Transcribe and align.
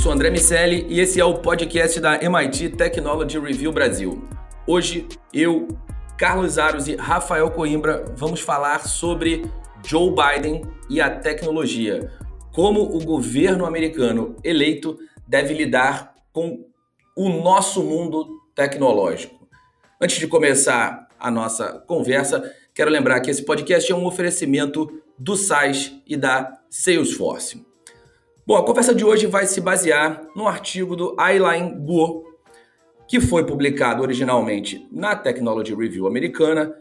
sou 0.00 0.12
André 0.12 0.30
Miceli 0.30 0.86
e 0.88 0.98
esse 0.98 1.20
é 1.20 1.24
o 1.26 1.40
podcast 1.40 2.00
da 2.00 2.18
MIT 2.24 2.70
Technology 2.70 3.38
Review 3.38 3.70
Brasil. 3.70 4.26
Hoje, 4.66 5.06
eu, 5.30 5.68
Carlos 6.16 6.56
Aros 6.56 6.88
e 6.88 6.96
Rafael 6.96 7.50
Coimbra 7.50 8.06
vamos 8.16 8.40
falar 8.40 8.88
sobre 8.88 9.44
Joe 9.86 10.10
Biden 10.10 10.62
e 10.88 11.02
a 11.02 11.10
tecnologia. 11.10 12.10
Como 12.50 12.80
o 12.80 13.04
governo 13.04 13.66
americano 13.66 14.36
eleito 14.42 14.96
deve 15.28 15.52
lidar 15.52 16.14
com 16.32 16.64
o 17.14 17.28
nosso 17.28 17.82
mundo 17.82 18.40
tecnológico. 18.54 19.46
Antes 20.00 20.18
de 20.18 20.26
começar 20.26 21.08
a 21.18 21.30
nossa 21.30 21.74
conversa, 21.86 22.50
quero 22.74 22.90
lembrar 22.90 23.20
que 23.20 23.30
esse 23.30 23.44
podcast 23.44 23.92
é 23.92 23.94
um 23.94 24.06
oferecimento 24.06 25.02
do 25.18 25.36
SAIS 25.36 25.92
e 26.06 26.16
da 26.16 26.58
Salesforce. 26.70 27.69
Bom, 28.50 28.56
a 28.56 28.64
conversa 28.64 28.92
de 28.92 29.04
hoje 29.04 29.28
vai 29.28 29.46
se 29.46 29.60
basear 29.60 30.26
no 30.34 30.48
artigo 30.48 30.96
do 30.96 31.14
Aileen 31.16 31.72
Guo, 31.78 32.24
que 33.06 33.20
foi 33.20 33.46
publicado 33.46 34.02
originalmente 34.02 34.88
na 34.90 35.14
Technology 35.14 35.72
Review 35.72 36.04
americana, 36.04 36.74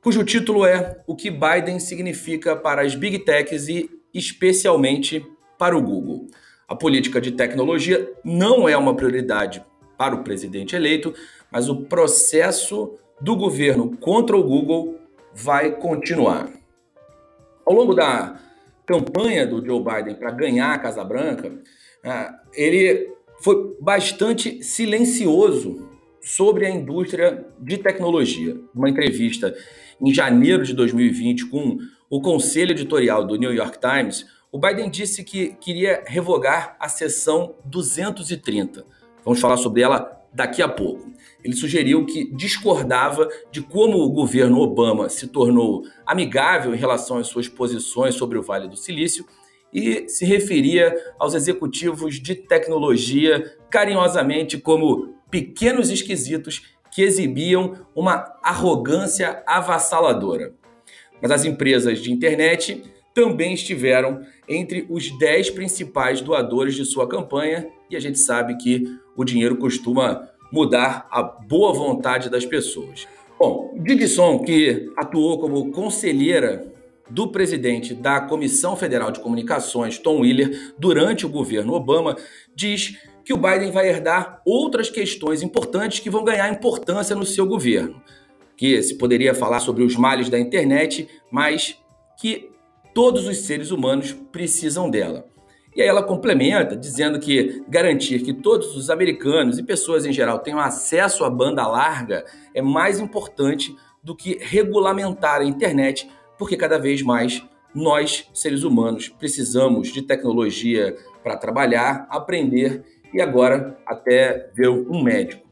cujo 0.00 0.22
título 0.22 0.64
é 0.64 1.02
O 1.04 1.16
que 1.16 1.28
Biden 1.28 1.80
significa 1.80 2.54
para 2.54 2.82
as 2.82 2.94
Big 2.94 3.18
Techs 3.18 3.66
e 3.66 3.90
especialmente 4.14 5.26
para 5.58 5.76
o 5.76 5.82
Google. 5.82 6.28
A 6.68 6.76
política 6.76 7.20
de 7.20 7.32
tecnologia 7.32 8.08
não 8.24 8.68
é 8.68 8.76
uma 8.76 8.94
prioridade 8.94 9.60
para 9.98 10.14
o 10.14 10.22
presidente 10.22 10.76
eleito, 10.76 11.12
mas 11.50 11.68
o 11.68 11.82
processo 11.82 12.96
do 13.20 13.34
governo 13.34 13.96
contra 13.96 14.36
o 14.36 14.44
Google 14.44 15.00
vai 15.34 15.72
continuar. 15.72 16.48
Ao 17.66 17.74
longo 17.74 17.92
da 17.92 18.40
campanha 18.92 19.46
do 19.46 19.64
Joe 19.64 19.82
Biden 19.82 20.16
para 20.16 20.30
ganhar 20.32 20.74
a 20.74 20.78
Casa 20.78 21.02
Branca, 21.02 21.50
ah, 22.04 22.34
ele 22.52 23.08
foi 23.40 23.74
bastante 23.80 24.62
silencioso 24.62 25.88
sobre 26.20 26.66
a 26.66 26.70
indústria 26.70 27.46
de 27.58 27.78
tecnologia. 27.78 28.54
Uma 28.74 28.90
entrevista 28.90 29.54
em 29.98 30.12
janeiro 30.12 30.62
de 30.62 30.74
2020 30.74 31.46
com 31.46 31.78
o 32.10 32.20
conselho 32.20 32.72
editorial 32.72 33.26
do 33.26 33.36
New 33.36 33.52
York 33.52 33.78
Times, 33.80 34.26
o 34.50 34.58
Biden 34.58 34.90
disse 34.90 35.24
que 35.24 35.54
queria 35.54 36.04
revogar 36.06 36.76
a 36.78 36.88
seção 36.88 37.54
230. 37.64 38.84
Vamos 39.24 39.40
falar 39.40 39.56
sobre 39.56 39.80
ela 39.80 40.21
daqui 40.32 40.62
a 40.62 40.68
pouco. 40.68 41.12
Ele 41.44 41.54
sugeriu 41.54 42.06
que 42.06 42.32
discordava 42.32 43.28
de 43.50 43.60
como 43.60 43.98
o 43.98 44.10
governo 44.10 44.60
Obama 44.60 45.08
se 45.08 45.26
tornou 45.26 45.82
amigável 46.06 46.74
em 46.74 46.78
relação 46.78 47.18
às 47.18 47.26
suas 47.26 47.48
posições 47.48 48.14
sobre 48.14 48.38
o 48.38 48.42
Vale 48.42 48.68
do 48.68 48.76
Silício 48.76 49.26
e 49.72 50.08
se 50.08 50.24
referia 50.24 50.94
aos 51.18 51.34
executivos 51.34 52.20
de 52.20 52.34
tecnologia 52.34 53.56
carinhosamente 53.70 54.58
como 54.58 55.14
pequenos 55.30 55.90
esquisitos 55.90 56.62
que 56.90 57.02
exibiam 57.02 57.86
uma 57.94 58.38
arrogância 58.42 59.42
avassaladora. 59.46 60.54
Mas 61.22 61.30
as 61.30 61.44
empresas 61.44 62.00
de 62.00 62.12
internet 62.12 62.82
também 63.14 63.54
estiveram 63.54 64.22
entre 64.48 64.86
os 64.90 65.16
10 65.18 65.50
principais 65.50 66.20
doadores 66.20 66.74
de 66.74 66.84
sua 66.84 67.08
campanha 67.08 67.68
e 67.88 67.96
a 67.96 68.00
gente 68.00 68.18
sabe 68.18 68.56
que 68.56 68.84
o 69.16 69.24
dinheiro 69.24 69.56
costuma 69.56 70.28
mudar 70.52 71.06
a 71.10 71.22
boa 71.22 71.72
vontade 71.72 72.28
das 72.28 72.44
pessoas. 72.44 73.06
Bom, 73.38 73.74
Digson, 73.82 74.38
que 74.40 74.90
atuou 74.96 75.38
como 75.40 75.72
conselheira 75.72 76.70
do 77.10 77.28
presidente 77.28 77.94
da 77.94 78.20
Comissão 78.20 78.76
Federal 78.76 79.10
de 79.10 79.20
Comunicações, 79.20 79.98
Tom 79.98 80.20
Wheeler, 80.20 80.74
durante 80.78 81.26
o 81.26 81.28
governo 81.28 81.74
Obama, 81.74 82.16
diz 82.54 82.96
que 83.24 83.32
o 83.32 83.36
Biden 83.36 83.70
vai 83.70 83.88
herdar 83.88 84.40
outras 84.44 84.90
questões 84.90 85.42
importantes 85.42 86.00
que 86.00 86.10
vão 86.10 86.24
ganhar 86.24 86.48
importância 86.50 87.14
no 87.16 87.26
seu 87.26 87.46
governo. 87.46 88.02
Que 88.56 88.82
se 88.82 88.96
poderia 88.96 89.34
falar 89.34 89.60
sobre 89.60 89.82
os 89.82 89.96
males 89.96 90.28
da 90.28 90.38
internet, 90.38 91.08
mas 91.30 91.76
que 92.20 92.50
todos 92.94 93.26
os 93.26 93.38
seres 93.38 93.70
humanos 93.70 94.12
precisam 94.30 94.88
dela. 94.88 95.31
E 95.74 95.80
aí 95.80 95.88
ela 95.88 96.02
complementa 96.02 96.76
dizendo 96.76 97.18
que 97.18 97.64
garantir 97.68 98.22
que 98.22 98.34
todos 98.34 98.76
os 98.76 98.90
americanos 98.90 99.58
e 99.58 99.62
pessoas 99.62 100.04
em 100.04 100.12
geral 100.12 100.38
tenham 100.38 100.60
acesso 100.60 101.24
à 101.24 101.30
banda 101.30 101.66
larga 101.66 102.24
é 102.54 102.60
mais 102.60 103.00
importante 103.00 103.74
do 104.02 104.14
que 104.14 104.38
regulamentar 104.40 105.40
a 105.40 105.44
internet, 105.44 106.10
porque 106.36 106.56
cada 106.56 106.78
vez 106.78 107.02
mais 107.02 107.42
nós, 107.74 108.28
seres 108.34 108.64
humanos, 108.64 109.08
precisamos 109.08 109.88
de 109.88 110.02
tecnologia 110.02 110.94
para 111.22 111.36
trabalhar, 111.36 112.06
aprender 112.10 112.82
e 113.14 113.20
agora 113.20 113.78
até 113.86 114.50
ver 114.54 114.68
um 114.68 115.02
médico 115.02 115.51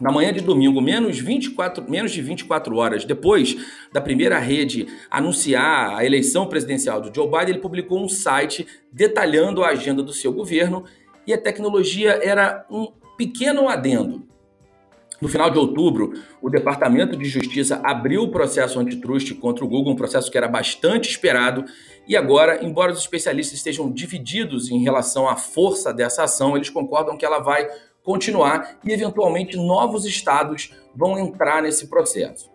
na 0.00 0.10
manhã 0.10 0.32
de 0.32 0.40
domingo, 0.40 0.80
menos, 0.80 1.18
24, 1.18 1.88
menos 1.88 2.10
de 2.10 2.22
24 2.22 2.74
horas 2.76 3.04
depois 3.04 3.56
da 3.92 4.00
primeira 4.00 4.38
rede 4.38 4.86
anunciar 5.10 5.94
a 5.96 6.04
eleição 6.04 6.46
presidencial 6.46 7.00
do 7.00 7.14
Joe 7.14 7.26
Biden, 7.26 7.50
ele 7.50 7.58
publicou 7.58 8.02
um 8.02 8.08
site 8.08 8.66
detalhando 8.90 9.62
a 9.62 9.68
agenda 9.68 10.02
do 10.02 10.12
seu 10.12 10.32
governo 10.32 10.84
e 11.26 11.34
a 11.34 11.38
tecnologia 11.38 12.18
era 12.22 12.64
um 12.70 12.88
pequeno 13.16 13.68
adendo. 13.68 14.30
No 15.20 15.28
final 15.28 15.50
de 15.50 15.58
outubro, 15.58 16.14
o 16.40 16.48
Departamento 16.48 17.14
de 17.14 17.26
Justiça 17.26 17.78
abriu 17.84 18.22
o 18.22 18.30
processo 18.30 18.80
antitrust 18.80 19.34
contra 19.34 19.62
o 19.62 19.68
Google, 19.68 19.92
um 19.92 19.96
processo 19.96 20.30
que 20.30 20.38
era 20.38 20.48
bastante 20.48 21.10
esperado. 21.10 21.66
E 22.08 22.16
agora, 22.16 22.64
embora 22.64 22.90
os 22.90 23.00
especialistas 23.00 23.58
estejam 23.58 23.92
divididos 23.92 24.70
em 24.70 24.82
relação 24.82 25.28
à 25.28 25.36
força 25.36 25.92
dessa 25.92 26.24
ação, 26.24 26.56
eles 26.56 26.70
concordam 26.70 27.18
que 27.18 27.26
ela 27.26 27.38
vai 27.38 27.68
continuar 28.04 28.78
e, 28.84 28.92
eventualmente, 28.92 29.56
novos 29.56 30.04
estados 30.04 30.72
vão 30.94 31.18
entrar 31.18 31.62
nesse 31.62 31.88
processo. 31.88 32.50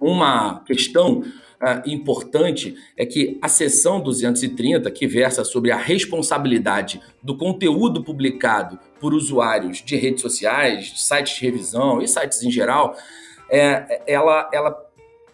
Uma 0.00 0.60
questão 0.64 1.20
uh, 1.20 1.88
importante 1.88 2.74
é 2.96 3.06
que 3.06 3.38
a 3.40 3.48
seção 3.48 4.00
230, 4.00 4.90
que 4.90 5.06
versa 5.06 5.44
sobre 5.44 5.70
a 5.70 5.76
responsabilidade 5.76 7.00
do 7.22 7.36
conteúdo 7.36 8.04
publicado 8.04 8.78
por 9.00 9.14
usuários 9.14 9.82
de 9.82 9.96
redes 9.96 10.20
sociais, 10.20 10.92
sites 10.96 11.36
de 11.36 11.42
revisão 11.42 12.02
e 12.02 12.08
sites 12.08 12.42
em 12.42 12.50
geral, 12.50 12.96
é, 13.50 14.02
ela, 14.06 14.50
ela 14.52 14.76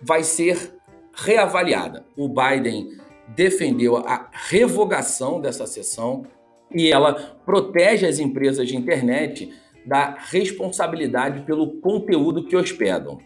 vai 0.00 0.22
ser 0.22 0.74
reavaliada. 1.14 2.04
O 2.16 2.28
Biden 2.28 2.98
defendeu 3.28 3.96
a 3.96 4.28
revogação 4.32 5.40
dessa 5.40 5.66
seção 5.66 6.24
e 6.74 6.90
ela 6.90 7.14
protege 7.44 8.06
as 8.06 8.18
empresas 8.18 8.68
de 8.68 8.76
internet 8.76 9.52
da 9.84 10.16
responsabilidade 10.18 11.42
pelo 11.42 11.80
conteúdo 11.80 12.44
que 12.44 12.56
hospedam. 12.56 13.18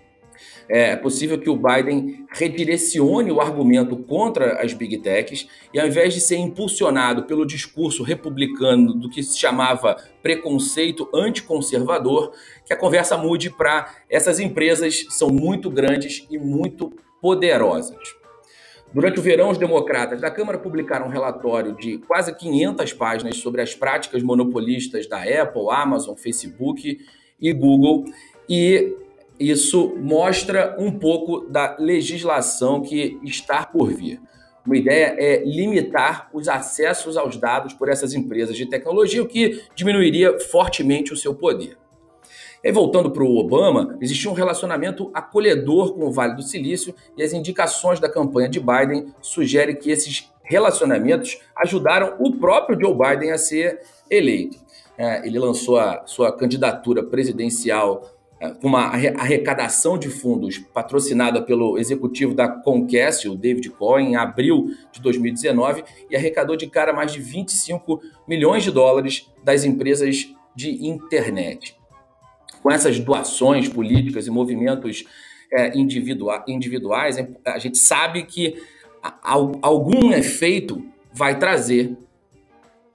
É 0.68 0.96
possível 0.96 1.38
que 1.38 1.48
o 1.48 1.56
Biden 1.56 2.26
redirecione 2.30 3.30
o 3.30 3.40
argumento 3.40 3.96
contra 3.96 4.60
as 4.60 4.72
big 4.72 4.98
techs 4.98 5.46
e, 5.72 5.78
ao 5.78 5.86
invés 5.86 6.12
de 6.12 6.20
ser 6.20 6.36
impulsionado 6.36 7.22
pelo 7.24 7.46
discurso 7.46 8.02
republicano 8.02 8.92
do 8.92 9.08
que 9.08 9.22
se 9.22 9.38
chamava 9.38 9.96
preconceito 10.22 11.08
anticonservador, 11.14 12.32
que 12.64 12.72
a 12.72 12.76
conversa 12.76 13.16
mude 13.16 13.48
para 13.48 13.94
essas 14.10 14.40
empresas 14.40 15.06
são 15.10 15.28
muito 15.28 15.70
grandes 15.70 16.26
e 16.30 16.36
muito 16.36 16.92
poderosas. 17.20 17.96
Durante 18.92 19.19
o 19.19 19.22
verão, 19.22 19.50
os 19.50 19.58
democratas 19.58 20.20
da 20.20 20.30
Câmara 20.30 20.58
publicaram 20.58 21.06
um 21.06 21.10
relatório 21.10 21.74
de 21.74 21.98
quase 21.98 22.34
500 22.34 22.92
páginas 22.92 23.36
sobre 23.36 23.60
as 23.60 23.74
práticas 23.74 24.22
monopolistas 24.22 25.06
da 25.06 25.19
Apple, 25.19 25.66
Amazon, 25.70 26.14
Facebook 26.14 26.99
e 27.40 27.52
Google, 27.52 28.05
e 28.49 28.94
isso 29.38 29.94
mostra 29.99 30.75
um 30.78 30.90
pouco 30.90 31.40
da 31.50 31.76
legislação 31.78 32.81
que 32.81 33.19
está 33.22 33.66
por 33.66 33.93
vir. 33.93 34.20
Uma 34.64 34.76
ideia 34.76 35.14
é 35.19 35.44
limitar 35.44 36.28
os 36.32 36.49
acessos 36.49 37.16
aos 37.16 37.37
dados 37.37 37.72
por 37.75 37.88
essas 37.88 38.14
empresas 38.14 38.56
de 38.56 38.66
tecnologia, 38.66 39.22
o 39.22 39.28
que 39.28 39.62
diminuiria 39.75 40.40
fortemente 40.40 41.12
o 41.12 41.16
seu 41.16 41.34
poder. 41.34 41.76
E 42.66 42.72
voltando 42.72 43.12
para 43.12 43.22
o 43.22 43.36
Obama, 43.36 43.96
existia 44.00 44.28
um 44.28 44.34
relacionamento 44.34 45.08
acolhedor 45.14 45.94
com 45.94 46.04
o 46.04 46.10
Vale 46.10 46.34
do 46.34 46.42
Silício 46.42 46.92
e 47.16 47.22
as 47.22 47.32
indicações 47.32 48.00
da 48.00 48.08
campanha 48.08 48.48
de 48.48 48.58
Biden 48.58 49.14
sugerem 49.22 49.76
que 49.76 49.88
esses 49.88 50.32
relacionamentos 50.42 51.38
ajudaram 51.54 52.16
o 52.18 52.32
próprio 52.32 52.76
Joe 52.76 52.92
Biden 52.92 53.30
a 53.30 53.38
ser 53.38 53.82
eleito. 54.10 54.58
É, 54.98 55.24
ele 55.24 55.38
lançou 55.38 55.78
a 55.78 56.04
sua 56.06 56.36
candidatura 56.36 57.04
presidencial 57.04 58.02
é, 58.40 58.50
com 58.50 58.66
uma 58.66 58.86
arrecadação 58.86 59.96
de 59.96 60.08
fundos 60.08 60.58
patrocinada 60.58 61.40
pelo 61.40 61.78
executivo 61.78 62.34
da 62.34 62.48
Comcast, 62.48 63.28
o 63.28 63.36
David 63.36 63.70
Cohen, 63.70 64.10
em 64.10 64.16
abril 64.16 64.70
de 64.90 65.00
2019, 65.00 65.84
e 66.10 66.16
arrecadou 66.16 66.56
de 66.56 66.66
cara 66.66 66.92
mais 66.92 67.12
de 67.12 67.20
25 67.20 68.00
milhões 68.26 68.64
de 68.64 68.72
dólares 68.72 69.30
das 69.44 69.62
empresas 69.62 70.34
de 70.52 70.84
internet 70.84 71.76
com 72.66 72.72
essas 72.72 72.98
doações 72.98 73.68
políticas 73.68 74.26
e 74.26 74.30
movimentos 74.30 75.04
é, 75.52 75.78
individua 75.78 76.44
individuais, 76.48 77.16
a 77.44 77.58
gente 77.60 77.78
sabe 77.78 78.24
que 78.24 78.60
algum 79.22 80.10
efeito 80.10 80.84
vai 81.12 81.38
trazer 81.38 81.96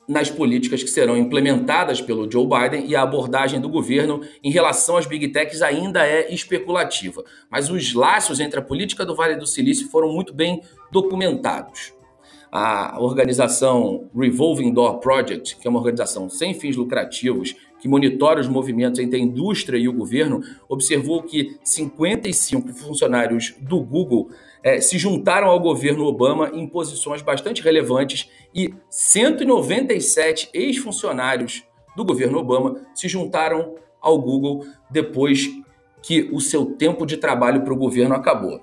nas 0.09 0.29
políticas 0.29 0.83
que 0.83 0.89
serão 0.89 1.15
implementadas 1.15 2.01
pelo 2.01 2.29
Joe 2.29 2.45
Biden 2.45 2.85
e 2.85 2.97
a 2.97 3.01
abordagem 3.01 3.61
do 3.61 3.69
governo 3.69 4.19
em 4.43 4.51
relação 4.51 4.97
às 4.97 5.05
big 5.05 5.29
techs 5.29 5.61
ainda 5.61 6.05
é 6.05 6.33
especulativa, 6.33 7.23
mas 7.49 7.69
os 7.69 7.93
laços 7.93 8.41
entre 8.41 8.59
a 8.59 8.61
política 8.61 9.05
do 9.05 9.15
Vale 9.15 9.37
do 9.37 9.47
Silício 9.47 9.87
foram 9.87 10.11
muito 10.11 10.33
bem 10.33 10.61
documentados. 10.91 11.93
A 12.51 12.97
organização 12.99 14.09
Revolving 14.13 14.73
Door 14.73 14.99
Project, 14.99 15.55
que 15.55 15.65
é 15.65 15.69
uma 15.69 15.79
organização 15.79 16.29
sem 16.29 16.53
fins 16.53 16.75
lucrativos 16.75 17.55
que 17.81 17.87
monitora 17.87 18.39
os 18.39 18.47
movimentos 18.47 18.99
entre 18.99 19.17
a 19.17 19.21
indústria 19.21 19.77
e 19.77 19.89
o 19.89 19.93
governo, 19.93 20.43
observou 20.69 21.23
que 21.23 21.57
55 21.63 22.71
funcionários 22.73 23.55
do 23.59 23.81
Google 23.81 24.29
é, 24.63 24.79
se 24.79 24.99
juntaram 24.99 25.47
ao 25.47 25.59
governo 25.59 26.05
Obama 26.05 26.51
em 26.53 26.67
posições 26.67 27.23
bastante 27.23 27.63
relevantes 27.63 28.29
e 28.53 28.71
197 28.87 30.51
ex-funcionários 30.53 31.63
do 31.95 32.05
governo 32.05 32.37
Obama 32.37 32.79
se 32.93 33.07
juntaram 33.07 33.73
ao 33.99 34.19
Google 34.19 34.63
depois 34.89 35.49
que 36.03 36.29
o 36.31 36.39
seu 36.39 36.65
tempo 36.65 37.03
de 37.03 37.17
trabalho 37.17 37.63
para 37.63 37.73
o 37.73 37.77
governo 37.77 38.13
acabou. 38.13 38.61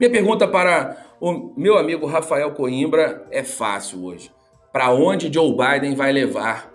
Minha 0.00 0.10
pergunta 0.10 0.48
para 0.48 1.06
o 1.20 1.52
meu 1.54 1.76
amigo 1.76 2.06
Rafael 2.06 2.52
Coimbra 2.52 3.26
é 3.30 3.42
fácil 3.42 4.06
hoje. 4.06 4.32
Para 4.72 4.90
onde 4.90 5.30
Joe 5.30 5.54
Biden 5.54 5.94
vai 5.94 6.10
levar 6.12 6.71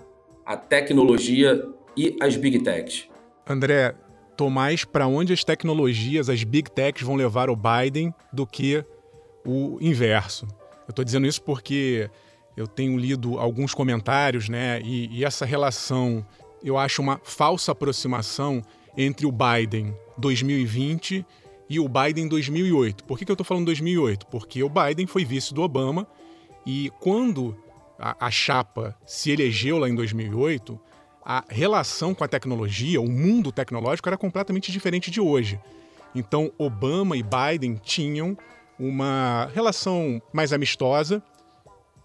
a 0.48 0.56
tecnologia 0.56 1.62
e 1.96 2.16
as 2.22 2.38
big 2.38 2.60
techs? 2.60 3.10
André, 3.46 3.94
tô 4.38 4.50
mais 4.50 4.86
para 4.86 5.06
onde 5.06 5.34
as 5.34 5.44
tecnologias, 5.44 6.30
as 6.30 6.42
big 6.46 6.72
techs 6.72 7.06
vão 7.06 7.16
levar 7.16 7.50
o 7.50 7.56
Biden 7.56 8.14
do 8.32 8.48
que 8.48 8.84
o 9.46 9.78
inverso. 9.82 10.48
Eu 10.88 10.92
estou 10.92 11.04
dizendo 11.04 11.28
isso 11.28 11.42
porque 11.42 12.10
eu 12.56 12.66
tenho 12.66 12.98
lido 12.98 13.38
alguns 13.38 13.74
comentários, 13.74 14.48
né? 14.48 14.80
E, 14.82 15.20
e, 15.20 15.26
essa 15.26 15.46
relação, 15.46 16.26
eu 16.64 16.78
acho 16.78 17.02
uma 17.02 17.20
falsa 17.24 17.74
aproximação 17.74 18.62
entre 18.96 19.28
o 19.28 19.32
Biden 19.34 19.94
2020 20.18 21.26
e 21.70 21.78
o 21.78 21.90
Biden 21.90 22.30
2008. 22.30 23.04
Por 23.04 23.20
que, 23.20 23.26
que 23.26 23.32
eu 23.32 23.34
estou 23.34 23.46
falando 23.46 23.66
2008? 23.66 24.28
Porque 24.28 24.64
o 24.64 24.70
Biden 24.70 25.08
foi 25.08 25.26
vice 25.26 25.54
do 25.54 25.62
Obama 25.62 26.08
e 26.66 26.90
quando 27.02 27.54
a, 28.00 28.28
a 28.28 28.32
chapa 28.32 28.96
se 29.06 29.32
elegeu 29.32 29.78
lá 29.78 29.90
em 29.90 29.96
2008, 29.96 30.80
a 31.24 31.44
relação 31.50 32.14
com 32.14 32.24
a 32.24 32.28
tecnologia, 32.28 33.02
o 33.02 33.10
mundo 33.10 33.52
tecnológico 33.52 34.08
era 34.08 34.18
completamente 34.18 34.72
diferente 34.72 35.12
de 35.12 35.20
hoje. 35.20 35.60
Então, 36.16 36.52
Obama 36.58 37.18
e 37.18 37.24
Biden 37.24 37.76
tinham 37.84 38.38
uma 38.80 39.50
relação 39.54 40.22
mais 40.32 40.54
amistosa, 40.54 41.22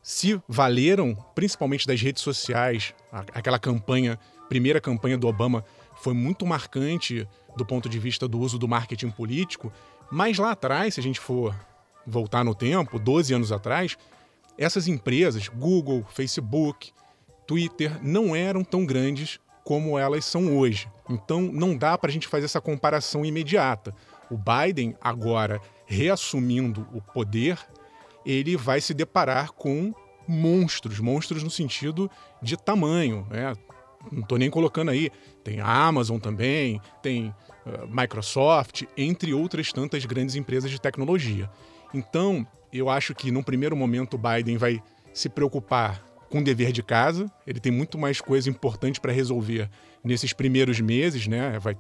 se 0.03 0.41
valeram 0.49 1.15
principalmente 1.35 1.87
das 1.87 2.01
redes 2.01 2.23
sociais. 2.23 2.93
Aquela 3.33 3.59
campanha, 3.59 4.19
primeira 4.49 4.81
campanha 4.81 5.17
do 5.17 5.29
Obama, 5.29 5.65
foi 5.97 6.15
muito 6.15 6.45
marcante 6.45 7.29
do 7.57 7.65
ponto 7.65 7.89
de 7.89 7.99
vista 7.99 8.27
do 8.27 8.41
uso 8.41 8.59
do 8.59 8.67
marketing 8.67 9.11
político. 9.11 9.73
Mas 10.11 10.39
lá 10.39 10.51
atrás, 10.51 10.95
se 10.95 11.01
a 11.01 11.03
gente 11.03 11.21
for 11.21 11.55
voltar 12.07 12.45
no 12.45 12.55
tempo, 12.55 12.99
12 12.99 13.33
anos 13.33 13.53
atrás, 13.53 13.97
essas 14.59 14.89
empresas, 14.89 15.49
Google, 15.49 16.05
Facebook, 16.11 16.93
Twitter 17.47 17.99
não 18.03 18.35
eram 18.35 18.63
tão 18.65 18.85
grandes 18.85 19.41
como 19.65 19.99
elas 19.99 20.25
são 20.25 20.57
hoje. 20.57 20.89
Então 21.09 21.41
não 21.41 21.77
dá 21.77 21.97
para 21.97 22.11
a 22.11 22.13
gente 22.13 22.29
fazer 22.29 22.47
essa 22.47 22.61
comparação 22.61 23.25
imediata. 23.25 23.95
O 24.31 24.37
Biden, 24.37 24.97
agora 25.01 25.61
reassumindo 25.87 26.87
o 26.93 27.01
poder, 27.01 27.59
ele 28.25 28.57
vai 28.57 28.81
se 28.81 28.95
deparar 28.95 29.53
com 29.53 29.93
monstros, 30.27 31.01
monstros 31.01 31.43
no 31.43 31.51
sentido 31.51 32.11
de 32.41 32.57
tamanho. 32.57 33.27
Né? 33.31 33.55
Não 34.11 34.21
estou 34.21 34.39
nem 34.39 34.51
colocando 34.51 34.91
aí. 34.91 35.11
Tem 35.45 35.61
a 35.61 35.67
Amazon 35.67 36.19
também, 36.19 36.81
tem 37.03 37.35
uh, 37.67 37.87
Microsoft, 37.89 38.85
entre 38.97 39.35
outras 39.35 39.73
tantas 39.73 40.05
grandes 40.05 40.35
empresas 40.35 40.71
de 40.71 40.81
tecnologia. 40.81 41.51
Então, 41.93 42.47
eu 42.73 42.89
acho 42.89 43.15
que 43.15 43.31
num 43.31 43.43
primeiro 43.43 43.77
momento 43.77 44.15
o 44.15 44.19
Biden 44.19 44.57
vai 44.57 44.83
se 45.13 45.29
preocupar 45.29 46.03
com 46.31 46.39
o 46.39 46.45
dever 46.45 46.73
de 46.73 46.83
casa. 46.83 47.31
Ele 47.47 47.61
tem 47.61 47.71
muito 47.71 47.99
mais 47.99 48.21
coisa 48.21 48.49
importante 48.49 49.01
para 49.01 49.13
resolver 49.13 49.69
nesses 50.03 50.33
primeiros 50.33 50.81
meses, 50.81 51.27
né? 51.27 51.59
Vai 51.59 51.77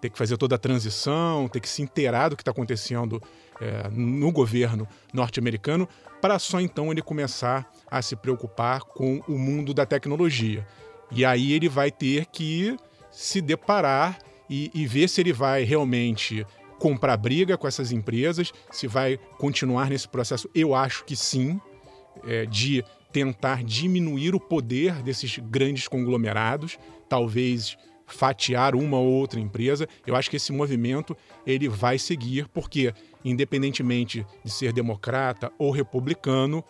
ter 0.00 0.10
que 0.10 0.18
fazer 0.18 0.36
toda 0.36 0.54
a 0.54 0.58
transição, 0.58 1.48
ter 1.48 1.58
que 1.58 1.68
se 1.68 1.82
inteirar 1.82 2.28
do 2.28 2.36
que 2.36 2.42
está 2.42 2.52
acontecendo 2.52 3.20
é, 3.60 3.88
no 3.90 4.30
governo 4.30 4.86
norte-americano, 5.12 5.88
para 6.20 6.38
só 6.38 6.60
então 6.60 6.92
ele 6.92 7.02
começar 7.02 7.68
a 7.90 8.00
se 8.00 8.14
preocupar 8.14 8.82
com 8.82 9.20
o 9.26 9.38
mundo 9.38 9.74
da 9.74 9.84
tecnologia. 9.84 10.66
E 11.10 11.24
aí 11.24 11.52
ele 11.52 11.68
vai 11.68 11.90
ter 11.90 12.26
que 12.26 12.76
se 13.10 13.40
deparar 13.40 14.18
e, 14.48 14.70
e 14.74 14.86
ver 14.86 15.08
se 15.08 15.20
ele 15.20 15.32
vai 15.32 15.64
realmente 15.64 16.46
comprar 16.78 17.16
briga 17.16 17.56
com 17.56 17.66
essas 17.66 17.92
empresas, 17.92 18.52
se 18.70 18.86
vai 18.86 19.18
continuar 19.38 19.90
nesse 19.90 20.08
processo. 20.08 20.48
Eu 20.54 20.74
acho 20.74 21.04
que 21.04 21.16
sim, 21.16 21.60
é, 22.26 22.46
de 22.46 22.84
tentar 23.12 23.64
diminuir 23.64 24.34
o 24.34 24.40
poder 24.40 25.02
desses 25.02 25.38
grandes 25.38 25.88
conglomerados, 25.88 26.78
talvez 27.08 27.76
fatiar 28.06 28.74
uma 28.74 28.98
ou 28.98 29.06
outra 29.06 29.40
empresa. 29.40 29.88
Eu 30.06 30.14
acho 30.14 30.30
que 30.30 30.36
esse 30.36 30.52
movimento 30.52 31.16
ele 31.46 31.68
vai 31.68 31.98
seguir 31.98 32.46
porque, 32.48 32.92
independentemente 33.24 34.24
de 34.44 34.50
ser 34.50 34.72
democrata 34.72 35.50
ou 35.58 35.70
republicano, 35.70 36.62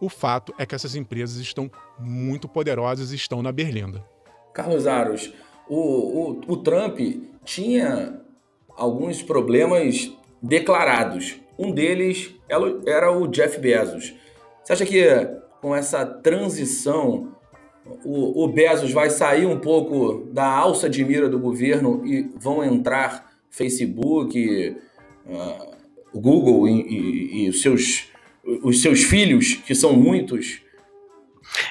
o 0.00 0.08
fato 0.08 0.52
é 0.58 0.66
que 0.66 0.74
essas 0.74 0.96
empresas 0.96 1.36
estão 1.36 1.70
muito 1.98 2.48
poderosas 2.48 3.12
e 3.12 3.16
estão 3.16 3.42
na 3.42 3.52
berlinda. 3.52 4.04
Carlos 4.52 4.86
Aros, 4.86 5.32
o, 5.68 5.76
o, 5.76 6.40
o 6.48 6.56
Trump 6.58 6.98
tinha 7.44 8.20
alguns 8.76 9.22
problemas 9.22 10.12
declarados. 10.42 11.36
Um 11.58 11.70
deles 11.70 12.34
era 12.86 13.12
o 13.12 13.26
Jeff 13.28 13.58
Bezos. 13.58 14.14
Você 14.62 14.72
acha 14.72 14.86
que 14.86 15.04
com 15.60 15.74
essa 15.74 16.04
transição 16.04 17.34
o, 18.04 18.46
Bezos 18.48 18.92
vai 18.92 19.10
sair 19.10 19.46
um 19.46 19.58
pouco 19.58 20.28
da 20.32 20.46
alça 20.46 20.88
de 20.88 21.04
mira 21.04 21.28
do 21.28 21.38
governo 21.38 22.02
e 22.06 22.30
vão 22.36 22.62
entrar 22.64 23.32
Facebook, 23.50 24.76
uh, 25.26 25.76
Google 26.14 26.68
e, 26.68 26.80
e, 26.80 27.44
e, 27.44 27.48
os, 27.48 27.60
seus, 27.60 28.08
os 28.62 28.80
seus 28.80 29.02
filhos, 29.02 29.54
que 29.54 29.74
são 29.74 29.94
muitos? 29.94 30.62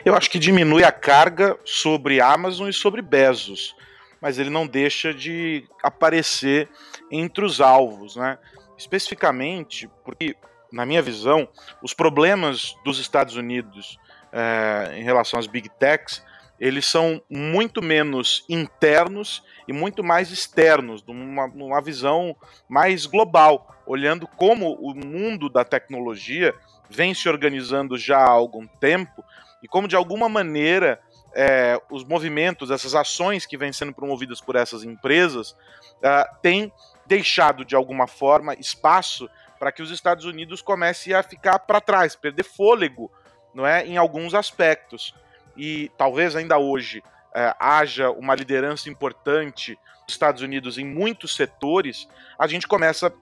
Eu 0.03 0.15
acho 0.15 0.29
que 0.29 0.37
diminui 0.37 0.83
a 0.83 0.91
carga 0.91 1.57
sobre 1.63 2.19
Amazon 2.19 2.67
e 2.67 2.73
sobre 2.73 3.01
Bezos 3.01 3.73
mas 4.21 4.37
ele 4.37 4.51
não 4.51 4.67
deixa 4.67 5.11
de 5.11 5.63
aparecer 5.81 6.69
entre 7.11 7.45
os 7.45 7.59
alvos, 7.59 8.15
né? 8.15 8.37
Especificamente 8.77 9.89
porque, 10.03 10.35
na 10.71 10.85
minha 10.85 11.01
visão, 11.01 11.47
os 11.83 11.93
problemas 11.93 12.75
dos 12.83 12.99
Estados 12.99 13.35
Unidos 13.35 13.99
é, 14.31 14.93
em 14.97 15.03
relação 15.03 15.39
às 15.39 15.45
big 15.45 15.69
techs 15.69 16.23
eles 16.61 16.85
são 16.85 17.19
muito 17.27 17.81
menos 17.81 18.45
internos 18.47 19.43
e 19.67 19.73
muito 19.73 20.03
mais 20.03 20.29
externos, 20.29 21.03
numa, 21.03 21.47
numa 21.47 21.81
visão 21.81 22.35
mais 22.69 23.07
global, 23.07 23.75
olhando 23.83 24.27
como 24.27 24.73
o 24.75 24.93
mundo 24.93 25.49
da 25.49 25.65
tecnologia 25.65 26.53
vem 26.87 27.15
se 27.15 27.27
organizando 27.27 27.97
já 27.97 28.19
há 28.19 28.29
algum 28.29 28.67
tempo 28.67 29.23
e 29.63 29.67
como 29.67 29.87
de 29.87 29.95
alguma 29.95 30.29
maneira 30.29 31.01
é, 31.33 31.81
os 31.89 32.03
movimentos, 32.03 32.69
essas 32.69 32.93
ações 32.93 33.45
que 33.47 33.57
vêm 33.57 33.73
sendo 33.73 33.91
promovidas 33.91 34.39
por 34.39 34.55
essas 34.55 34.83
empresas, 34.83 35.51
uh, 35.51 36.41
têm 36.43 36.71
deixado 37.05 37.65
de 37.65 37.75
alguma 37.75 38.07
forma 38.07 38.53
espaço 38.55 39.29
para 39.59 39.71
que 39.71 39.81
os 39.81 39.91
Estados 39.91 40.25
Unidos 40.25 40.61
comecem 40.61 41.13
a 41.13 41.21
ficar 41.21 41.59
para 41.59 41.79
trás, 41.79 42.15
perder 42.15 42.43
fôlego, 42.43 43.11
não 43.53 43.65
é, 43.65 43.85
em 43.85 43.97
alguns 43.97 44.33
aspectos. 44.33 45.13
E 45.55 45.91
talvez 45.97 46.35
ainda 46.35 46.57
hoje 46.57 46.99
uh, 46.99 47.55
haja 47.59 48.09
uma 48.09 48.33
liderança 48.33 48.89
importante 48.89 49.77
dos 50.05 50.15
Estados 50.15 50.41
Unidos 50.41 50.77
em 50.77 50.85
muitos 50.85 51.35
setores, 51.35 52.07
a 52.39 52.47
gente 52.47 52.67
começa 52.67 53.13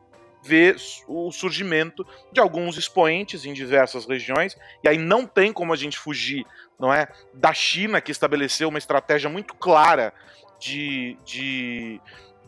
ver 0.42 0.78
o 1.08 1.32
surgimento 1.32 2.06
de 2.32 2.40
alguns 2.40 2.78
expoentes 2.78 3.46
em 3.46 3.54
diversas 3.54 4.06
regiões, 4.06 4.58
e 4.84 4.88
aí 4.88 4.98
não 4.98 5.26
tem 5.26 5.52
como 5.52 5.74
a 5.74 5.76
gente 5.76 5.98
fugir, 5.98 6.46
não 6.80 6.94
é, 6.94 7.08
da 7.34 7.54
China 7.54 8.00
que 8.00 8.12
estabeleceu 8.12 8.70
uma 8.70 8.78
estratégia 8.78 9.30
muito 9.30 9.54
clara 9.54 10.14
de, 10.60 11.18
de, 11.26 12.02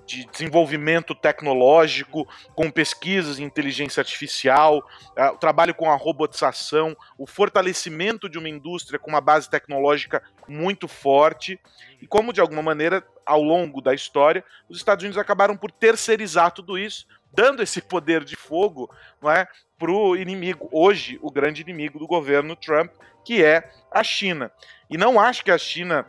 de 0.05 0.25
desenvolvimento 0.25 1.15
tecnológico, 1.15 2.27
com 2.55 2.69
pesquisas 2.69 3.39
em 3.39 3.43
inteligência 3.43 4.01
artificial, 4.01 4.79
uh, 5.17 5.33
o 5.33 5.37
trabalho 5.37 5.73
com 5.73 5.89
a 5.89 5.95
robotização, 5.95 6.95
o 7.17 7.25
fortalecimento 7.25 8.29
de 8.29 8.37
uma 8.37 8.49
indústria 8.49 8.99
com 8.99 9.09
uma 9.09 9.21
base 9.21 9.49
tecnológica 9.49 10.21
muito 10.47 10.87
forte, 10.87 11.59
e 12.01 12.07
como 12.07 12.33
de 12.33 12.41
alguma 12.41 12.61
maneira, 12.61 13.05
ao 13.25 13.41
longo 13.41 13.81
da 13.81 13.93
história, 13.93 14.43
os 14.67 14.77
Estados 14.77 15.03
Unidos 15.03 15.17
acabaram 15.17 15.55
por 15.55 15.71
terceirizar 15.71 16.51
tudo 16.51 16.77
isso 16.77 17.07
dando 17.33 17.63
esse 17.63 17.81
poder 17.81 18.23
de 18.23 18.35
fogo 18.35 18.89
não 19.21 19.31
é, 19.31 19.47
para 19.77 19.91
o 19.91 20.15
inimigo, 20.15 20.69
hoje, 20.71 21.17
o 21.21 21.31
grande 21.31 21.61
inimigo 21.61 21.97
do 21.97 22.05
governo 22.05 22.55
Trump, 22.55 22.91
que 23.25 23.43
é 23.43 23.71
a 23.91 24.03
China. 24.03 24.51
E 24.89 24.97
não 24.97 25.19
acho 25.19 25.43
que 25.43 25.51
a 25.51 25.57
China 25.57 26.05